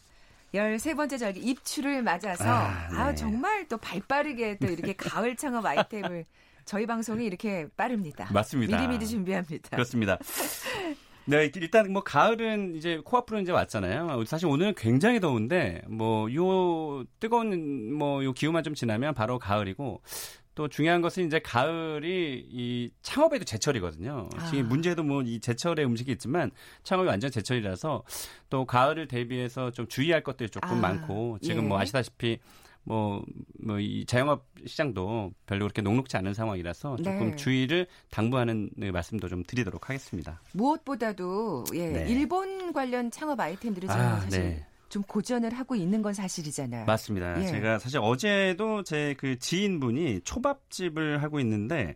13번째 0.55 1.19
절기 1.19 1.41
입추를 1.41 2.03
맞아서 2.03 2.45
아, 2.45 2.89
네. 2.91 2.99
아 2.99 3.15
정말 3.15 3.69
또 3.69 3.77
발빠르게 3.77 4.59
또 4.59 4.67
이렇게 4.67 4.95
가을 4.95 5.37
창업 5.37 5.67
아이템을 5.67 6.25
저희 6.65 6.87
방송이 6.87 7.25
이렇게 7.25 7.69
빠릅니다. 7.77 8.29
맞습니다. 8.33 8.77
미리미리 8.77 9.07
준비합니다. 9.07 9.71
그렇습니다. 9.71 10.19
네, 11.29 11.51
일단 11.57 11.93
뭐 11.93 12.03
가을은 12.03 12.75
이제 12.75 13.03
코앞으로 13.05 13.41
이제 13.41 13.53
왔잖아요. 13.53 14.25
사실 14.25 14.49
오늘은 14.49 14.73
굉장히 14.77 15.21
더운데 15.21 15.83
뭐 15.87 16.27
요 16.33 17.05
뜨거운 17.21 17.93
뭐 17.93 18.25
요 18.25 18.33
기후만 18.33 18.65
좀 18.65 18.75
지나면 18.75 19.13
바로 19.13 19.39
가을이고 19.39 20.01
또 20.55 20.69
중요한 20.69 21.03
것은 21.03 21.27
이제 21.27 21.39
가을이 21.39 22.47
이 22.51 22.91
창업에도 23.03 23.45
제철이거든요. 23.45 24.31
아. 24.39 24.47
지금 24.47 24.69
문제도 24.69 25.03
뭐 25.03 25.23
이 25.23 25.39
제철의 25.39 25.85
음식이 25.85 26.11
있지만 26.13 26.51
창업이 26.83 27.07
완전 27.07 27.31
제철이라서 27.31 28.05
또 28.49 28.65
가을을 28.65 29.07
대비해서 29.07 29.71
좀 29.71 29.87
주의할 29.87 30.23
것들이 30.23 30.49
조금 30.49 30.71
아. 30.71 30.75
많고 30.81 31.39
지금 31.43 31.57
뭐 31.57 31.65
예. 31.65 31.69
뭐 31.69 31.81
아시다시피 31.81 32.39
뭐, 32.89 33.23
뭐, 33.63 33.79
이 33.79 34.07
자영업 34.07 34.47
시장도 34.67 35.33
별로 35.45 35.67
그렇게 35.67 35.83
녹록지 35.83 36.17
않은 36.17 36.33
상황이라서 36.33 36.97
조금 36.97 37.31
네. 37.33 37.37
주의를 37.37 37.87
당부하는 38.11 38.71
말씀도 38.77 39.29
좀 39.29 39.45
드리도록 39.47 39.91
하겠습니다. 39.91 40.41
무엇보다도, 40.53 41.65
예, 41.75 41.89
네. 41.89 42.07
일본 42.09 42.73
관련 42.73 43.11
창업 43.11 43.39
아이템들이 43.39 43.87
지금 43.87 44.01
아, 44.01 44.21
사실 44.21 44.41
네. 44.43 44.67
좀 44.89 45.03
고전을 45.03 45.53
하고 45.53 45.77
있는 45.77 46.01
건 46.01 46.15
사실이잖아요. 46.15 46.87
맞습니다. 46.87 47.43
예. 47.43 47.47
제가 47.47 47.79
사실 47.79 47.99
어제도 48.03 48.83
제 48.83 49.15
그 49.19 49.39
지인분이 49.39 50.23
초밥집을 50.25 51.23
하고 51.23 51.41
있는데 51.41 51.95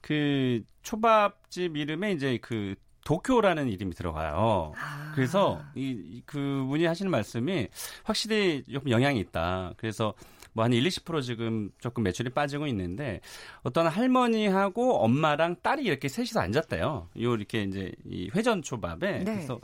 그 0.00 0.60
초밥집 0.82 1.76
이름에 1.76 2.12
이제 2.12 2.38
그 2.42 2.74
도쿄라는 3.06 3.68
이름이 3.68 3.94
들어가요. 3.94 4.72
아. 4.76 5.12
그래서 5.14 5.62
이 5.76 6.22
그분이 6.26 6.84
하시는 6.84 7.10
말씀이 7.10 7.68
확실히 8.02 8.64
조금 8.70 8.90
영향이 8.90 9.18
있다. 9.20 9.74
그래서 9.76 10.12
뭐 10.52 10.64
한 10.64 10.72
1, 10.72 10.82
20% 10.82 11.22
지금 11.22 11.70
조금 11.78 12.02
매출이 12.02 12.30
빠지고 12.30 12.66
있는데 12.68 13.20
어떤 13.62 13.86
할머니하고 13.86 15.04
엄마랑 15.04 15.56
딸이 15.62 15.84
이렇게 15.84 16.08
셋이서 16.08 16.40
앉았대요. 16.40 17.08
요 17.20 17.34
이렇게 17.34 17.62
이제 17.62 17.92
이 18.06 18.30
회전 18.34 18.62
초밥에 18.62 19.18
네. 19.18 19.24
그래서 19.24 19.60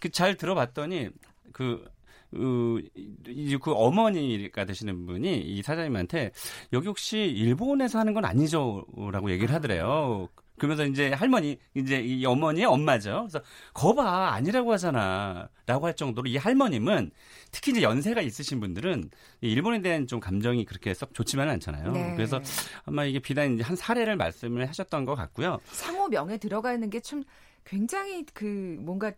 그 0.00 0.08
잘 0.08 0.36
들어봤더니 0.36 1.10
그 1.52 1.84
그, 2.30 2.82
이제 3.28 3.56
그 3.60 3.72
어머니가 3.72 4.64
되시는 4.64 5.06
분이 5.06 5.40
이 5.40 5.62
사장님한테 5.62 6.32
여기 6.72 6.88
혹시 6.88 7.18
일본에서 7.18 7.98
하는 7.98 8.14
건 8.14 8.24
아니죠? 8.24 8.84
라고 9.12 9.30
얘기를 9.30 9.54
하더래요. 9.54 10.28
그러면서 10.58 10.84
이제 10.86 11.12
할머니 11.12 11.58
이제 11.74 12.00
이 12.00 12.24
어머니의 12.24 12.66
엄마죠. 12.66 13.26
그래서 13.28 13.44
거봐 13.74 14.32
아니라고 14.32 14.72
하잖아 14.72 15.48
라고 15.66 15.86
할 15.86 15.94
정도로 15.94 16.28
이 16.28 16.36
할머님은 16.36 17.10
특히 17.50 17.72
이제 17.72 17.82
연세가 17.82 18.20
있으신 18.20 18.60
분들은 18.60 19.10
일본에 19.40 19.80
대한 19.80 20.06
좀 20.06 20.20
감정이 20.20 20.64
그렇게 20.64 20.94
썩 20.94 21.14
좋지만은 21.14 21.52
않잖아요. 21.54 21.92
네. 21.92 22.14
그래서 22.14 22.40
아마 22.84 23.04
이게 23.04 23.18
비단 23.18 23.54
이제 23.54 23.62
한 23.62 23.76
사례를 23.76 24.16
말씀을 24.16 24.68
하셨던 24.68 25.04
것 25.04 25.14
같고요. 25.14 25.58
상호명에 25.66 26.38
들어가 26.38 26.72
있는 26.72 26.90
게좀 26.90 27.24
굉장히 27.64 28.24
그 28.32 28.76
뭔가 28.80 29.12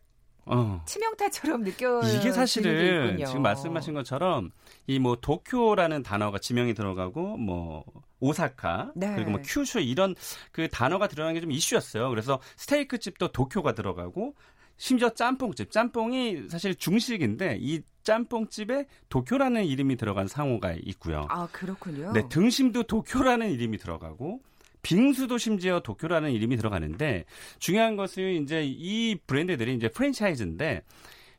어. 0.50 0.82
치명타처럼 0.86 1.62
느껴 1.64 2.00
이게 2.02 2.32
사실은 2.32 3.16
지금 3.24 3.42
말씀하신 3.42 3.94
것처럼 3.94 4.50
이 4.86 4.98
뭐 4.98 5.16
도쿄라는 5.20 6.02
단어가 6.02 6.38
지명이 6.38 6.74
들어가고 6.74 7.36
뭐 7.36 7.84
오사카 8.20 8.92
네. 8.96 9.14
그리고 9.14 9.30
뭐 9.30 9.40
큐슈 9.44 9.80
이런 9.80 10.14
그 10.50 10.68
단어가 10.68 11.06
들어가는 11.08 11.34
게좀 11.34 11.52
이슈였어요. 11.52 12.08
그래서 12.10 12.40
스테이크 12.56 12.98
집도 12.98 13.28
도쿄가 13.28 13.74
들어가고 13.74 14.34
심지어 14.76 15.10
짬뽕집 15.10 15.70
짬뽕이 15.70 16.48
사실 16.48 16.74
중식인데 16.74 17.58
이 17.60 17.82
짬뽕집에 18.02 18.86
도쿄라는 19.08 19.64
이름이 19.66 19.96
들어간 19.96 20.26
상호가 20.26 20.72
있고요. 20.84 21.26
아 21.28 21.46
그렇군요. 21.52 22.12
네 22.12 22.22
등심도 22.28 22.84
도쿄라는 22.84 23.50
이름이 23.50 23.78
들어가고 23.78 24.40
빙수도 24.82 25.38
심지어 25.38 25.80
도쿄라는 25.80 26.32
이름이 26.32 26.56
들어가는데 26.56 27.24
중요한 27.58 27.96
것은 27.96 28.42
이제 28.42 28.64
이 28.64 29.16
브랜드들이 29.26 29.74
이제 29.74 29.88
프랜차이즈인데 29.88 30.82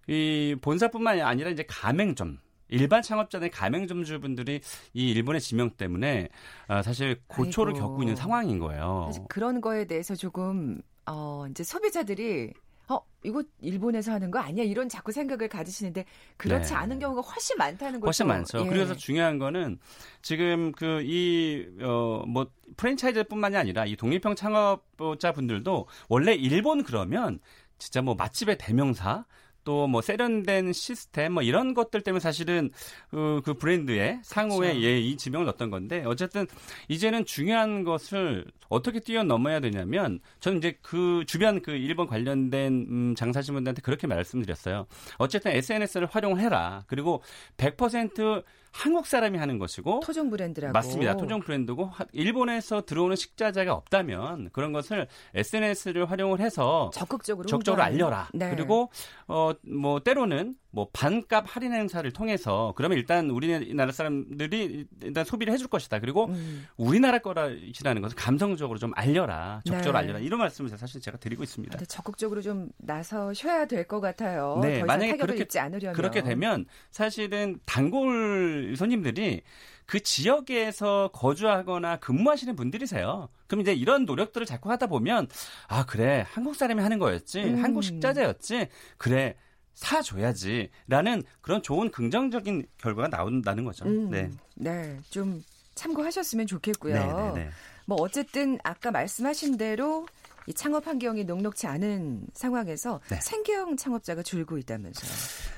이 0.07 0.55
본사뿐만 0.61 1.21
아니라 1.21 1.49
이제 1.49 1.63
가맹점 1.67 2.39
일반 2.69 3.01
창업자들 3.01 3.49
가맹점주분들이 3.49 4.61
이 4.93 5.11
일본의 5.11 5.41
지명 5.41 5.71
때문에 5.71 6.29
아, 6.67 6.81
사실 6.81 7.19
고초를 7.27 7.73
아이고. 7.73 7.87
겪고 7.87 8.03
있는 8.03 8.15
상황인 8.15 8.59
거예요. 8.59 9.11
그런 9.27 9.59
거에 9.59 9.85
대해서 9.85 10.15
조금 10.15 10.79
어 11.07 11.45
이제 11.49 11.63
소비자들이 11.63 12.53
어, 12.89 12.99
이거 13.23 13.43
일본에서 13.61 14.11
하는 14.13 14.31
거 14.31 14.39
아니야? 14.39 14.63
이런 14.63 14.89
자꾸 14.89 15.11
생각을 15.11 15.47
가지시는데 15.47 16.05
그렇지 16.37 16.71
네. 16.71 16.75
않은 16.75 16.99
경우가 16.99 17.21
훨씬 17.21 17.55
많다는 17.57 17.99
거죠. 17.99 18.07
훨씬 18.07 18.27
많죠. 18.27 18.65
예. 18.65 18.69
그래서 18.69 18.95
중요한 18.95 19.37
거는 19.37 19.79
지금 20.21 20.71
그 20.71 21.01
이 21.03 21.67
어 21.81 22.25
뭐 22.27 22.47
프랜차이즈뿐만이 22.77 23.57
아니라 23.57 23.85
이 23.85 23.95
독립형 23.95 24.35
창업자 24.35 25.31
분들도 25.33 25.87
원래 26.07 26.33
일본 26.33 26.83
그러면 26.83 27.39
진짜 27.77 28.01
뭐 28.01 28.15
맛집의 28.15 28.57
대명사 28.57 29.25
또 29.63 29.89
뭐 29.89 30.01
세련된 30.01 30.71
시스템 30.73 31.33
뭐 31.33 31.43
이런 31.43 31.73
것들 31.73 32.01
때문에 32.01 32.19
사실은 32.19 32.69
그, 33.09 33.41
그 33.43 33.53
브랜드의 33.55 34.19
상호에 34.23 34.69
그렇죠. 34.69 34.81
예, 34.81 34.99
이 34.99 35.17
지명을 35.17 35.45
넣었던 35.45 35.69
건데 35.69 36.03
어쨌든 36.05 36.45
이제는 36.87 37.25
중요한 37.25 37.83
것을 37.83 38.45
어떻게 38.69 38.99
뛰어넘어야 38.99 39.59
되냐면 39.59 40.19
저는 40.39 40.59
이제 40.59 40.77
그 40.81 41.23
주변 41.27 41.61
그 41.61 41.71
일본 41.71 42.07
관련된 42.07 42.87
음, 42.89 43.15
장사하시는 43.15 43.55
분들한테 43.55 43.81
그렇게 43.81 44.07
말씀드렸어요. 44.07 44.85
어쨌든 45.17 45.51
SNS를 45.51 46.07
활용해라. 46.07 46.83
그리고 46.87 47.23
100% 47.57 48.43
한국 48.71 49.07
사람이 49.07 49.37
하는 49.37 49.57
것이고 49.57 50.01
토종 50.03 50.29
브랜드라고 50.29 50.73
맞습니다. 50.73 51.17
토종 51.17 51.41
브랜드고 51.41 51.91
일본에서 52.11 52.81
들어오는 52.85 53.15
식자재가 53.15 53.73
없다면 53.73 54.49
그런 54.53 54.71
것을 54.71 55.07
SNS를 55.33 56.09
활용을 56.09 56.39
해서 56.39 56.89
적극적으로 56.93 57.47
적극적으로 57.47 57.83
알려라. 57.83 58.29
네. 58.33 58.49
그리고 58.49 58.89
어 59.27 59.53
뭐 59.63 59.99
때로는 59.99 60.55
뭐 60.71 60.87
반값 60.93 61.45
할인 61.47 61.73
행사를 61.73 62.09
통해서 62.11 62.73
그러면 62.75 62.97
일단 62.97 63.29
우리나라 63.29 63.91
사람들이 63.91 64.85
일단 65.01 65.25
소비를 65.25 65.51
해줄 65.51 65.67
것이다. 65.67 65.99
그리고 65.99 66.25
음. 66.27 66.67
우리나라 66.77 67.17
거라시라는 67.19 68.01
것을 68.01 68.15
감성적으로 68.15 68.77
좀 68.77 68.91
알려라, 68.95 69.61
적극적으로 69.65 69.99
네. 69.99 70.05
알려라 70.05 70.19
이런 70.19 70.39
말씀을 70.39 70.69
사실 70.69 71.01
제가 71.01 71.17
드리고 71.17 71.41
있습니다. 71.43 71.77
적극적으로 71.85 72.41
좀 72.41 72.69
나서셔야 72.77 73.65
될 73.65 73.89
것 73.89 73.99
같아요. 74.01 74.59
네, 74.61 74.83
만약에 74.83 75.17
그렇게 75.17 75.45
그렇게 75.93 76.21
되면 76.21 76.65
사실은 76.91 77.59
단골 77.65 78.75
손님들이 78.77 79.41
그 79.85 80.01
지역에서 80.01 81.09
거주하거나 81.13 81.97
근무하시는 81.97 82.55
분들이세요. 82.55 83.29
그럼 83.47 83.61
이제 83.61 83.73
이런 83.73 84.05
노력들을 84.05 84.45
자꾸 84.45 84.69
하다 84.69 84.85
보면 84.87 85.27
아 85.67 85.85
그래 85.87 86.25
한국 86.29 86.55
사람이 86.55 86.81
하는 86.81 86.99
거였지, 86.99 87.41
음. 87.43 87.63
한국 87.63 87.81
식자재였지, 87.81 88.67
그래. 88.97 89.35
사줘야지 89.79 90.69
라는 90.87 91.23
그런 91.41 91.63
좋은 91.63 91.89
긍정적인 91.89 92.65
결과가 92.77 93.07
나온다는 93.07 93.63
거죠. 93.63 93.85
음, 93.85 94.09
네. 94.09 94.29
네. 94.55 94.99
좀 95.09 95.41
참고하셨으면 95.75 96.47
좋겠고요. 96.47 96.93
네, 96.93 97.05
네, 97.05 97.45
네. 97.45 97.49
뭐 97.85 97.97
어쨌든 98.01 98.59
아까 98.63 98.91
말씀하신 98.91 99.57
대로 99.57 100.05
이 100.47 100.53
창업 100.53 100.85
환경이 100.85 101.23
녹록치 101.23 101.67
않은 101.67 102.27
상황에서 102.33 102.99
네. 103.09 103.21
생계형 103.21 103.77
창업자가 103.77 104.21
줄고 104.21 104.57
있다면서요. 104.57 105.11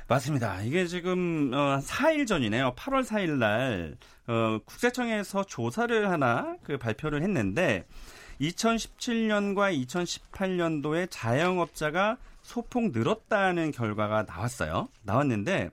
맞습니다. 0.08 0.62
이게 0.62 0.86
지금 0.86 1.52
어, 1.54 1.80
4일 1.80 2.28
전이네요. 2.28 2.76
8월 2.76 3.04
4일 3.04 3.38
날 3.38 3.98
어, 4.28 4.60
국세청에서 4.66 5.46
조사를 5.46 6.12
하나 6.12 6.58
그 6.64 6.78
발표를 6.78 7.24
했는데 7.24 7.86
2017년과 8.40 9.86
2018년도에 9.88 11.08
자영업자가 11.10 12.18
소폭 12.52 12.92
늘었다는 12.92 13.72
결과가 13.72 14.24
나왔어요. 14.24 14.90
나왔는데 15.04 15.70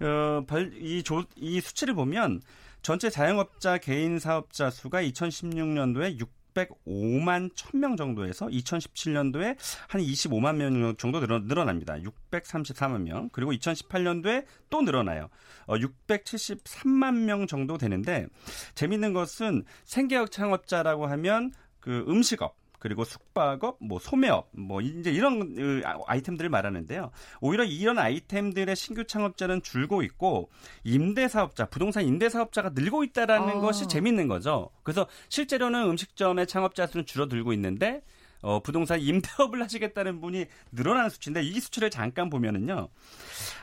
어, 0.00 0.44
이, 0.78 1.02
조, 1.02 1.24
이 1.36 1.60
수치를 1.60 1.94
보면 1.94 2.42
전체 2.82 3.08
자영업자 3.08 3.78
개인 3.78 4.18
사업자 4.18 4.68
수가 4.68 5.02
2016년도에 5.04 6.20
605만 6.54 7.54
1000명 7.54 7.96
정도에서 7.96 8.46
2017년도에 8.46 9.56
한 9.88 10.00
25만 10.02 10.56
명 10.56 10.96
정도 10.98 11.18
늘어, 11.20 11.38
늘어 11.40 11.64
납니다. 11.64 11.96
634만 11.96 13.02
명. 13.02 13.30
그리고 13.32 13.52
2018년도에 13.52 14.44
또 14.68 14.82
늘어나요. 14.82 15.30
어, 15.66 15.76
673만 15.76 17.24
명 17.24 17.46
정도 17.46 17.78
되는데 17.78 18.26
재밌는 18.74 19.14
것은 19.14 19.64
생계역 19.84 20.30
창업자라고 20.30 21.06
하면 21.06 21.52
그 21.80 22.04
음식업 22.06 22.54
그리고 22.78 23.04
숙박업, 23.04 23.78
뭐 23.80 23.98
소매업, 23.98 24.48
뭐 24.52 24.80
이제 24.80 25.10
이런 25.10 25.54
그 25.54 25.82
아이템들을 26.06 26.48
말하는데요. 26.50 27.10
오히려 27.40 27.64
이런 27.64 27.98
아이템들의 27.98 28.74
신규 28.76 29.04
창업자는 29.04 29.62
줄고 29.62 30.02
있고 30.02 30.50
임대 30.84 31.28
사업자, 31.28 31.66
부동산 31.66 32.04
임대 32.04 32.28
사업자가 32.28 32.70
늘고 32.70 33.04
있다라는 33.04 33.56
어. 33.56 33.60
것이 33.60 33.88
재밌는 33.88 34.28
거죠. 34.28 34.70
그래서 34.82 35.06
실제로는 35.28 35.82
음식점의 35.90 36.46
창업자 36.46 36.86
수는 36.86 37.06
줄어들고 37.06 37.52
있는데 37.54 38.02
어, 38.40 38.60
부동산 38.60 39.00
임대업을 39.00 39.60
하시겠다는 39.64 40.20
분이 40.20 40.46
늘어나는 40.72 41.10
수치인데 41.10 41.42
이 41.42 41.58
수치를 41.58 41.90
잠깐 41.90 42.30
보면은요. 42.30 42.88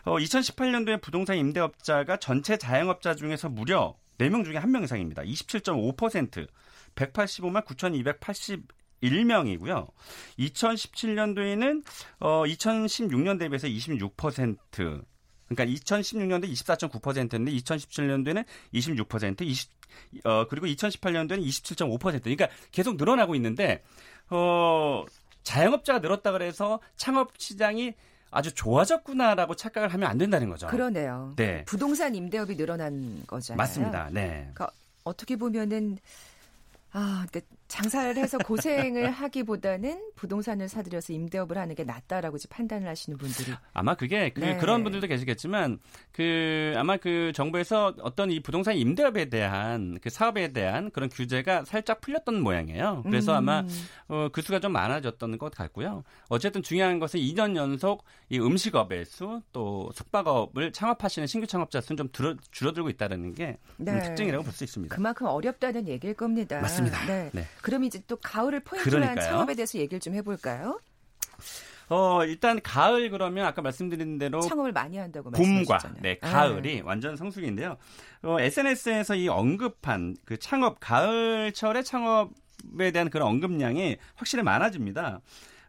어, 0.05 0.17
2018년도에 0.17 1.01
부동산 1.01 1.37
임대업자가 1.37 2.17
전체 2.17 2.57
자영업자 2.57 3.15
중에서 3.15 3.49
무려 3.49 3.95
4명 4.17 4.43
중에 4.43 4.55
1명 4.55 4.83
이상입니다. 4.83 5.23
27.5%. 5.23 6.47
185만 6.95 7.65
9,280 7.65 8.63
1명이고요. 9.03 9.87
2017년도에는 10.39 11.83
어 12.19 12.43
2016년 12.43 13.39
대비해서 13.39 13.67
26% 13.67 14.57
그러니까 15.47 15.79
2016년도 15.79 16.51
24.9%인데 16.51 17.51
2017년도에는 17.51 18.45
26%, 18.73 19.41
20, 19.41 19.71
어 20.23 20.47
그리고 20.47 20.65
2018년도에는 20.67 21.45
27.5%. 21.45 22.23
그러니까 22.23 22.47
계속 22.71 22.97
늘어나고 22.97 23.35
있는데 23.35 23.83
어 24.29 25.03
자영업자가 25.43 25.99
늘었다 25.99 26.31
그래서 26.31 26.79
창업 26.95 27.33
시장이 27.37 27.93
아주 28.31 28.53
좋아졌구나라고 28.53 29.55
착각을 29.55 29.93
하면 29.93 30.09
안 30.09 30.17
된다는 30.17 30.49
거죠. 30.49 30.67
그러네요. 30.67 31.33
네. 31.37 31.63
부동산 31.65 32.15
임대업이 32.15 32.57
늘어난 32.57 33.23
거잖아요. 33.27 33.57
맞습니다. 33.57 34.09
네. 34.11 34.49
그러니까 34.53 34.71
어떻게 35.03 35.35
보면은 35.37 35.99
아, 36.91 37.25
그러니까 37.29 37.54
장사를 37.67 38.15
해서 38.17 38.37
고생을 38.37 39.11
하기보다는 39.11 40.11
부동산을 40.15 40.69
사들여서 40.69 41.13
임대업을 41.13 41.57
하는 41.57 41.75
게 41.75 41.83
낫다라고 41.83 42.37
판단을 42.49 42.87
하시는 42.87 43.17
분들이 43.17 43.53
아마 43.73 43.95
그게 43.95 44.29
그 44.29 44.39
네. 44.39 44.57
그런 44.57 44.83
분들도 44.83 45.07
계시겠지만 45.07 45.79
그 46.11 46.73
아마 46.77 46.97
그 46.97 47.31
정부에서 47.33 47.95
어떤 48.01 48.31
이 48.31 48.39
부동산 48.39 48.75
임대업에 48.75 49.25
대한 49.29 49.97
그 50.01 50.09
사업에 50.09 50.53
대한 50.53 50.91
그런 50.91 51.09
규제가 51.09 51.65
살짝 51.65 52.01
풀렸던 52.01 52.41
모양이에요. 52.41 53.03
그래서 53.05 53.33
음. 53.33 53.37
아마 53.37 53.63
어, 54.07 54.29
그 54.31 54.41
수가 54.41 54.59
좀 54.59 54.71
많아졌던 54.71 55.37
것 55.37 55.53
같고요. 55.53 56.03
어쨌든 56.29 56.61
중요한 56.61 56.99
것은 56.99 57.19
2년 57.19 57.55
연속 57.55 58.03
이 58.29 58.39
음식업의 58.39 59.05
수 59.05 59.25
또 59.51 59.91
숙박업을 59.93 60.71
창업하시는 60.71 61.27
신규 61.27 61.47
창업자 61.47 61.81
수는 61.81 61.97
좀 61.97 62.09
줄어, 62.11 62.35
줄어들고 62.51 62.89
있다는 62.89 63.33
게 63.33 63.57
네. 63.77 64.01
특징이라고 64.01 64.43
볼 64.43 64.53
수 64.53 64.63
있습니다. 64.63 64.95
그만큼 64.95 65.27
어렵다는 65.27 65.87
얘기일 65.87 66.13
겁니다. 66.13 66.61
맞습니다. 66.61 67.05
네. 67.05 67.29
네. 67.65 67.69
그럼 67.71 67.83
이제 67.83 67.99
또 68.07 68.15
가을을 68.17 68.61
포인트로 68.61 69.03
한 69.03 69.19
창업에 69.19 69.55
대해서 69.55 69.79
얘기를 69.79 69.99
좀 69.99 70.13
해볼까요? 70.13 70.79
어, 71.89 72.23
일단 72.25 72.61
가을 72.61 73.09
그러면 73.09 73.45
아까 73.45 73.61
말씀드린 73.61 74.17
대로 74.17 74.41
창업을 74.41 74.71
많이 74.71 74.97
한다고 74.97 75.29
봄과 75.31 75.77
네, 76.01 76.17
가을이 76.17 76.75
네. 76.75 76.81
완전 76.81 77.15
성수기인데요. 77.15 77.77
어, 78.23 78.39
SNS에서 78.39 79.15
이 79.15 79.27
언급한 79.27 80.15
그 80.25 80.37
창업 80.37 80.79
가을철의 80.79 81.83
창업 81.83 82.31
창업에 82.65 82.91
대한 82.91 83.09
그런 83.09 83.27
언급량이 83.27 83.97
확실히 84.15 84.43
많아집니다. 84.43 85.21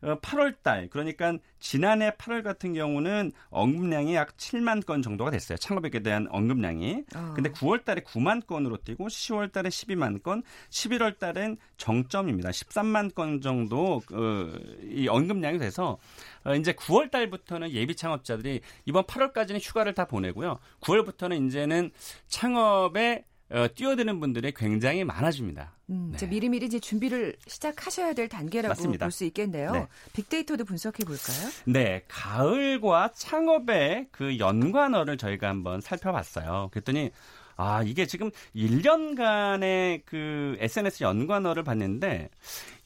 8월 0.02 0.54
어, 0.54 0.56
달 0.62 0.88
그러니까 0.88 1.37
지난해 1.59 2.11
8월 2.11 2.42
같은 2.42 2.74
경우는 2.74 3.32
언급량이 3.50 4.14
약 4.14 4.37
7만 4.37 4.85
건 4.85 5.02
정도가 5.02 5.30
됐어요. 5.30 5.59
창업에 5.59 5.90
대한 6.00 6.28
언급량이. 6.30 7.04
어. 7.14 7.32
근데 7.35 7.50
9월 7.50 7.85
달에 7.85 8.02
9만 8.02 8.46
건으로 8.46 8.76
뛰고 8.78 9.06
10월 9.06 9.52
달에 9.52 9.68
12만 9.68 10.22
건, 10.22 10.42
11월 10.70 11.18
달엔 11.18 11.56
정점입니다. 11.76 12.50
13만 12.50 13.14
건 13.14 13.40
정도 13.40 14.02
어, 14.12 14.52
이 14.82 15.09
언급량이 15.09 15.59
돼서 15.59 15.98
어, 16.44 16.54
이제 16.54 16.72
9월 16.72 17.11
달부터는 17.11 17.70
예비 17.70 17.96
창업자들이 17.96 18.61
이번 18.85 19.04
8월까지는 19.04 19.59
휴가를 19.61 19.94
다 19.94 20.06
보내고요. 20.06 20.59
9월부터는 20.80 21.46
이제는 21.46 21.90
창업에 22.28 23.24
어, 23.50 23.66
뛰어드는 23.74 24.18
분들이 24.18 24.52
굉장히 24.52 25.04
많아집니다. 25.04 25.72
음, 25.90 26.12
네. 26.16 26.26
미리미리 26.26 26.66
이제 26.66 26.80
준비를 26.80 27.37
시작하셔야 27.46 28.12
될 28.12 28.28
단계라고 28.28 28.74
볼 28.98 29.11
수 29.12 29.24
있겠네요. 29.24 29.72
네. 29.72 29.87
빅데이터도 30.14 30.64
분석해 30.64 31.04
볼까요? 31.04 31.50
네, 31.64 32.02
가을과 32.09 33.12
창업의 33.14 34.09
그 34.11 34.38
연관어를 34.38 35.16
저희가 35.16 35.48
한번 35.48 35.80
살펴봤어요. 35.80 36.70
그랬더니 36.72 37.11
아, 37.56 37.82
이게 37.85 38.04
지금 38.06 38.30
1년간의 38.54 40.02
그 40.04 40.56
SNS 40.59 41.04
연관어를 41.04 41.62
봤는데 41.62 42.28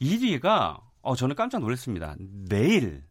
1위가 0.01 0.81
어, 1.03 1.17
저는 1.17 1.35
깜짝 1.37 1.61
놀랐습니다. 1.61 2.15
내일 2.49 3.03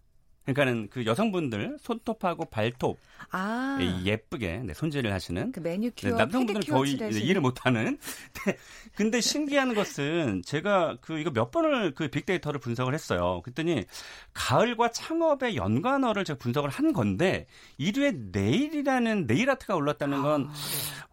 그러니까는 0.53 0.89
그 0.89 1.05
여성분들 1.05 1.77
손톱하고 1.81 2.45
발톱 2.45 2.97
아. 3.31 3.77
예, 3.81 4.11
예쁘게 4.11 4.63
네, 4.65 4.73
손질을 4.73 5.13
하시는 5.13 5.51
그 5.51 5.59
매니큐어, 5.59 6.11
네, 6.11 6.17
남성분들은 6.17 6.73
거의 6.73 6.97
네, 6.97 7.09
일을 7.09 7.41
못하는. 7.41 7.97
네, 8.45 8.57
근데 8.95 9.21
신기한 9.21 9.75
것은 9.75 10.41
제가 10.45 10.97
그 11.01 11.19
이거 11.19 11.31
몇 11.31 11.51
번을 11.51 11.93
그 11.93 12.07
빅데이터를 12.07 12.59
분석을 12.59 12.93
했어요. 12.93 13.41
그랬더니 13.43 13.85
가을과 14.33 14.91
창업의 14.91 15.55
연관어를 15.55 16.23
제가 16.23 16.39
분석을 16.39 16.69
한 16.69 16.93
건데 16.93 17.45
1위에 17.79 18.31
네일이라는 18.31 19.27
네일 19.27 19.49
아트가 19.49 19.75
올랐다는 19.75 20.21
건 20.21 20.47
아. 20.49 20.53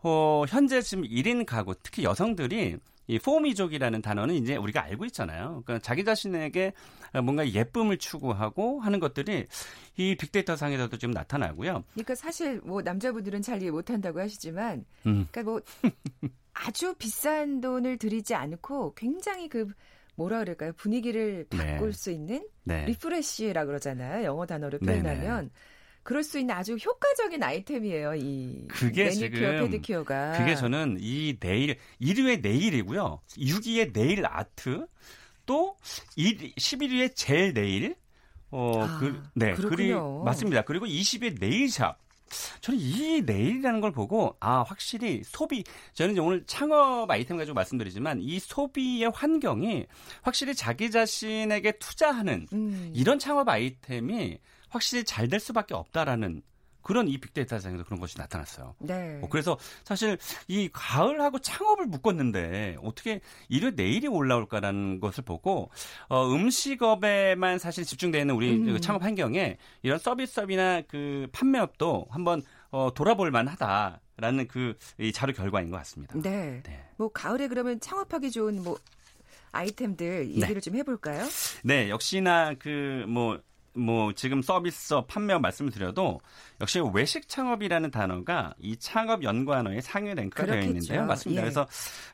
어, 0.03 0.45
현재 0.49 0.81
지금 0.83 1.05
1인 1.05 1.45
가구 1.47 1.75
특히 1.83 2.05
여성들이 2.05 2.77
이 3.09 3.19
포미족이라는 3.19 4.03
단어는 4.03 4.35
이제 4.35 4.57
우리가 4.57 4.83
알고 4.83 5.05
있잖아요. 5.07 5.63
그러니까 5.65 5.79
자기 5.79 6.05
자신에게 6.05 6.73
뭔가 7.23 7.49
예쁨을 7.49 7.99
추구하고 7.99 8.81
하는 8.81 9.01
것들이 9.01 9.47
이 9.97 10.17
빅데이터 10.17 10.57
상에서도 10.57 10.97
지금 10.99 11.13
나타나고요. 11.13 11.85
그러니까 11.93 12.15
사실 12.15 12.61
뭐 12.65 12.83
남자분들은 12.83 13.43
잘 13.43 13.63
이해 13.63 13.71
못한다고 13.71 14.21
하시지만, 14.21 14.85
음. 15.07 15.27
그러니까 15.31 15.43
뭐 15.43 15.61
아주 16.53 16.95
비싼 16.95 17.61
돈을 17.61 17.99
들이지 17.99 18.35
않고 18.35 18.95
굉장히 18.95 19.49
그 19.49 19.69
뭐라 20.17 20.41
그럴까요 20.41 20.73
분위기를 20.73 21.47
네. 21.51 21.57
바꿀 21.57 21.93
네. 21.93 21.97
수 21.97 22.11
있는 22.11 22.47
네. 22.65 22.87
refresh라 22.87 23.67
그러잖아요. 23.67 24.25
영어 24.25 24.47
단어를 24.47 24.79
표현하면. 24.81 25.37
네네. 25.37 25.51
그럴 26.07 26.23
수 26.23 26.39
있는 26.39 26.55
아주 26.55 26.77
효과적인 26.77 27.43
아이템이에요. 27.43 28.15
이 28.15 28.69
그게 28.69 29.07
매니큐어, 29.07 29.67
페디큐어가. 29.67 30.39
그게 30.39 30.55
저는 30.55 30.99
이 31.01 31.37
네일 31.41 31.79
1위의 32.01 32.43
네일이고요. 32.43 33.21
6위의 33.37 33.93
네일 33.93 34.25
아트 34.25 34.87
또 35.47 35.77
1, 36.15 36.55
11위의 36.55 37.17
젤 37.17 37.53
네일 37.55 37.97
어, 38.53 38.85
아, 38.85 38.99
그, 39.01 39.21
네. 39.35 39.53
그리고 39.55 40.23
맞습니다. 40.23 40.63
그리고 40.63 40.87
20위의 40.87 41.41
네일샵. 41.41 41.99
저는 42.61 42.79
이 42.79 43.23
네일이라는 43.23 43.81
걸 43.81 43.91
보고 43.91 44.37
아 44.39 44.63
확실히 44.63 45.23
소비 45.25 45.65
저는 45.95 46.17
오늘 46.21 46.45
창업 46.47 47.11
아이템 47.11 47.37
가지고 47.37 47.55
말씀드리지만 47.57 48.21
이 48.21 48.39
소비의 48.39 49.11
환경이 49.13 49.87
확실히 50.23 50.55
자기 50.55 50.93
자신에게 50.93 51.73
투자하는 51.79 52.47
음. 52.53 52.93
이런 52.95 53.19
창업 53.19 53.49
아이템이 53.49 54.39
확실히 54.69 55.05
잘 55.05 55.29
될 55.29 55.41
수밖에 55.41 55.75
없다라는 55.75 56.43
그런 56.83 57.09
이 57.09 57.19
빅데이터 57.19 57.59
상에서 57.59 57.83
그런 57.83 57.99
것이 57.99 58.17
나타났어요. 58.17 58.77
네. 58.79 59.19
어, 59.21 59.29
그래서 59.29 59.59
사실 59.83 60.17
이 60.47 60.69
가을하고 60.73 61.41
창업을 61.41 61.87
묶었는데 61.87 62.77
어떻게 62.81 63.21
이래 63.49 63.73
내일이 63.73 64.07
올라올까라는 64.07 65.01
것을 65.01 65.25
보고 65.25 65.69
어, 66.09 66.29
음식업에만 66.33 67.59
사실 67.59 67.85
집중되어 67.85 68.21
있는 68.21 68.37
우리 68.37 68.55
음. 68.55 68.67
그 68.67 68.81
창업 68.81 69.03
환경에 69.03 69.57
이런 69.83 69.99
서비스업이나 69.99 70.83
그 70.83 71.27
판매업도 71.33 72.07
한번 72.11 72.43
어, 72.71 72.93
돌아볼 72.95 73.31
만하다. 73.33 74.01
라는 74.19 74.49
그 74.49 74.75
이 74.99 75.13
자료 75.13 75.35
결과인 75.35 75.71
것 75.71 75.77
같습니다. 75.79 76.15
네. 76.19 76.63
네. 76.65 76.85
뭐 76.97 77.11
가을에 77.13 77.49
그러면 77.49 77.79
창업하기 77.81 78.31
좋은 78.31 78.63
뭐 78.63 78.79
아이템들 79.53 80.29
얘기를 80.31 80.55
네. 80.55 80.61
좀 80.61 80.75
해볼까요? 80.77 81.27
네, 81.65 81.91
역시나 81.91 82.55
그 82.55 83.05
뭐 83.09 83.41
뭐 83.77 84.13
지금 84.15 84.43
서비스업 84.43 85.07
판매 85.09 85.37
말씀을 85.37 85.71
드려도 85.71 86.21
역시 86.61 86.81
외식 86.95 87.29
창업이라는 87.29 87.91
단어가 87.91 88.55
이 88.59 88.77
창업 88.79 89.23
연관어에 89.23 89.81
상위 89.81 90.15
랭크가 90.15 90.47
되어 90.47 90.61
있는데요. 90.63 91.05
맞습니다. 91.05 91.41
예. 91.41 91.45
그래서 91.45 91.67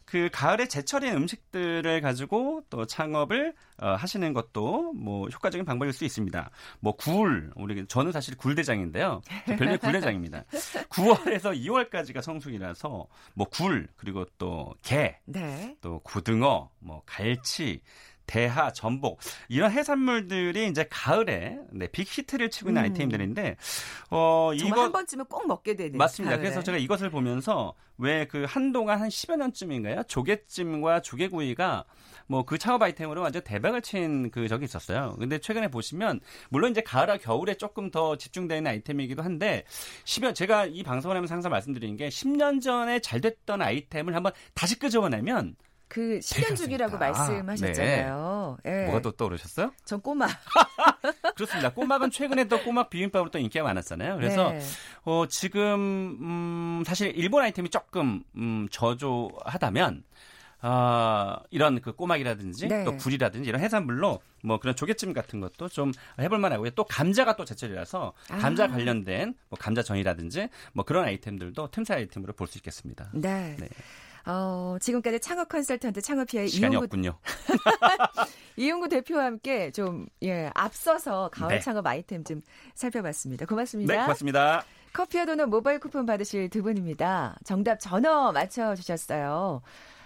그 0.05 0.29
가을에 0.33 0.66
제철인 0.66 1.14
음식들을 1.14 2.01
가지고 2.01 2.62
또 2.68 2.85
창업을 2.85 3.55
어, 3.79 3.94
하시는 3.94 4.33
것도 4.33 4.92
뭐 4.92 5.29
효과적인 5.29 5.64
방법일 5.64 5.92
수 5.92 6.05
있습니다. 6.05 6.51
뭐 6.81 6.96
굴, 6.96 7.51
우리 7.57 7.87
저는 7.87 8.12
사실 8.12 8.37
굴대장인데요. 8.37 9.22
별명 9.46 9.79
굴대장입니다. 9.79 10.44
9월에서 10.90 11.57
2월까지가 11.57 12.20
성수기라서 12.22 13.07
뭐 13.35 13.46
굴 13.53 13.87
그리고 13.96 14.25
또 14.38 14.75
게, 14.83 15.18
네. 15.27 15.77
또 15.81 16.01
고등어, 16.01 16.70
뭐 16.79 17.03
갈치 17.07 17.81
대하, 18.26 18.72
전복 18.72 19.18
이런 19.48 19.70
해산물들이 19.70 20.68
이제 20.68 20.87
가을에 20.90 21.58
네, 21.70 21.87
빅히트를 21.88 22.50
치고 22.50 22.70
있는 22.70 22.82
음. 22.82 22.85
아이템들인데 22.85 23.56
어 24.11 24.52
이거 24.54 24.82
한 24.82 24.92
번쯤은 24.92 25.26
꼭 25.26 25.46
먹게 25.46 25.76
되는 25.76 25.98
맞습니다. 25.98 26.37
가을에. 26.37 26.42
그래서 26.48 26.62
제가 26.62 26.78
이것을 26.78 27.11
보면서 27.11 27.74
왜 27.98 28.26
그 28.28 28.44
한동안 28.48 29.00
한 29.00 29.08
10여 29.08 29.37
년쯤인가요? 29.37 30.04
조개찜과 30.08 31.02
조개구이가 31.02 31.85
뭐 32.26 32.44
그 32.44 32.56
창업 32.58 32.82
아이템으로 32.82 33.20
완전 33.20 33.42
대박을 33.42 33.82
친 33.82 34.30
그 34.30 34.48
적이 34.48 34.64
있었어요. 34.64 35.14
근데 35.18 35.38
최근에 35.38 35.68
보시면 35.68 36.20
물론 36.48 36.70
이제 36.70 36.80
가을과 36.80 37.18
겨울에 37.18 37.54
조금 37.54 37.90
더 37.90 38.16
집중되는 38.16 38.68
아이템이기도 38.70 39.22
한데 39.22 39.64
10여 40.04 40.35
제가 40.35 40.66
이 40.66 40.82
방송을 40.82 41.16
하면서 41.16 41.35
항상 41.35 41.50
말씀드리는 41.50 41.96
게 41.96 42.08
10년 42.08 42.62
전에 42.62 43.00
잘 43.00 43.20
됐던 43.20 43.61
아이템을 43.61 44.14
한번 44.14 44.32
다시 44.54 44.78
끄집어내면 44.78 45.54
그 45.92 46.20
10년 46.20 46.57
주기라고 46.57 46.96
말씀하셨잖아요. 46.96 48.57
네. 48.64 48.70
네. 48.70 48.85
뭐가 48.87 49.02
또 49.02 49.12
떠오르셨어요? 49.12 49.72
전 49.85 50.00
꼬막. 50.00 50.31
그렇습니다. 51.37 51.68
꼬막은 51.68 52.11
최근에 52.11 52.44
또 52.44 52.62
꼬막 52.62 52.88
비빔밥으로 52.88 53.31
또 53.31 53.38
인기가 53.38 53.62
많았잖아요. 53.62 54.16
그래서 54.16 54.52
네. 54.52 54.61
어, 55.05 55.26
지금 55.28 56.16
음, 56.22 56.83
사실 56.87 57.12
일본 57.14 57.42
아이템이 57.42 57.68
조금 57.68 58.22
음, 58.37 58.68
저조하다면 58.70 60.02
어, 60.62 61.37
이런 61.50 61.83
그 61.83 61.92
꼬막이라든지 61.92 62.68
네. 62.68 62.85
또 62.85 62.96
굴이라든지 62.96 63.46
이런 63.46 63.61
해산물로 63.61 64.20
뭐 64.44 64.59
그런 64.61 64.74
조개찜 64.74 65.12
같은 65.12 65.40
것도 65.40 65.68
좀 65.68 65.92
해볼 66.18 66.38
만하고요. 66.38 66.70
또 66.70 66.85
감자가 66.85 67.37
또 67.37 67.44
제철이라서 67.44 68.14
감자 68.28 68.64
아. 68.64 68.68
관련된 68.68 69.35
뭐 69.50 69.59
감자전이라든지 69.59 70.48
뭐 70.72 70.87
그런 70.87 71.05
아이템들도 71.05 71.70
틈새 71.70 71.92
아이템으로 71.94 72.33
볼 72.33 72.46
수 72.46 72.57
있겠습니다. 72.57 73.11
네. 73.12 73.57
네. 73.59 73.68
어, 74.26 74.76
지금까지 74.80 75.20
창업 75.20 75.48
컨설턴트 75.48 76.00
창업피아의 76.00 76.48
시간이 76.48 76.74
이용구, 76.74 76.85
없군요. 76.85 77.18
이용구 78.56 78.88
대표와 78.88 79.24
함께 79.24 79.70
좀 79.70 80.06
예, 80.22 80.50
앞서서 80.54 81.28
가을 81.32 81.56
네. 81.56 81.61
창업 81.61 81.87
아이템 81.87 82.24
좀 82.24 82.42
살펴봤습니다. 82.74 83.46
고맙습니다. 83.46 83.92
네, 83.94 84.00
고맙습니다. 84.00 84.64
커피와 84.92 85.24
도넛 85.24 85.48
모바일 85.48 85.80
쿠폰 85.80 86.06
받으실 86.06 86.50
두 86.50 86.62
분입니다. 86.62 87.37
정답 87.44 87.80
전어 87.80 88.32
맞춰주셨어요. 88.32 89.62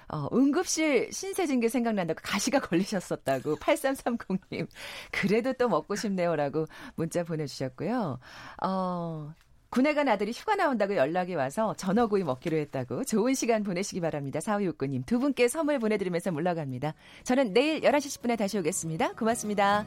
어, 0.08 0.28
응급실 0.32 1.12
신세진 1.12 1.58
게 1.60 1.68
생각난다고 1.68 2.20
가시가 2.22 2.60
걸리셨었다고 2.60 3.56
8330님. 3.58 4.68
그래도 5.10 5.52
또 5.54 5.68
먹고 5.68 5.96
싶네요라고 5.96 6.66
문자 6.94 7.24
보내주셨고요. 7.24 8.20
어, 8.62 9.34
군에 9.70 9.94
간 9.94 10.08
아들이 10.08 10.32
휴가 10.32 10.54
나온다고 10.54 10.96
연락이 10.96 11.34
와서 11.34 11.74
전어구이 11.76 12.24
먹기로 12.24 12.56
했다고 12.56 13.04
좋은 13.04 13.34
시간 13.34 13.62
보내시기 13.62 14.00
바랍니다. 14.00 14.40
사위육구님 14.40 15.04
두 15.04 15.18
분께 15.18 15.48
선물 15.48 15.78
보내드리면서 15.78 16.32
물러갑니다. 16.32 16.94
저는 17.24 17.52
내일 17.52 17.80
11시 17.80 18.20
10분에 18.20 18.38
다시 18.38 18.58
오겠습니다. 18.58 19.12
고맙습니다. 19.12 19.84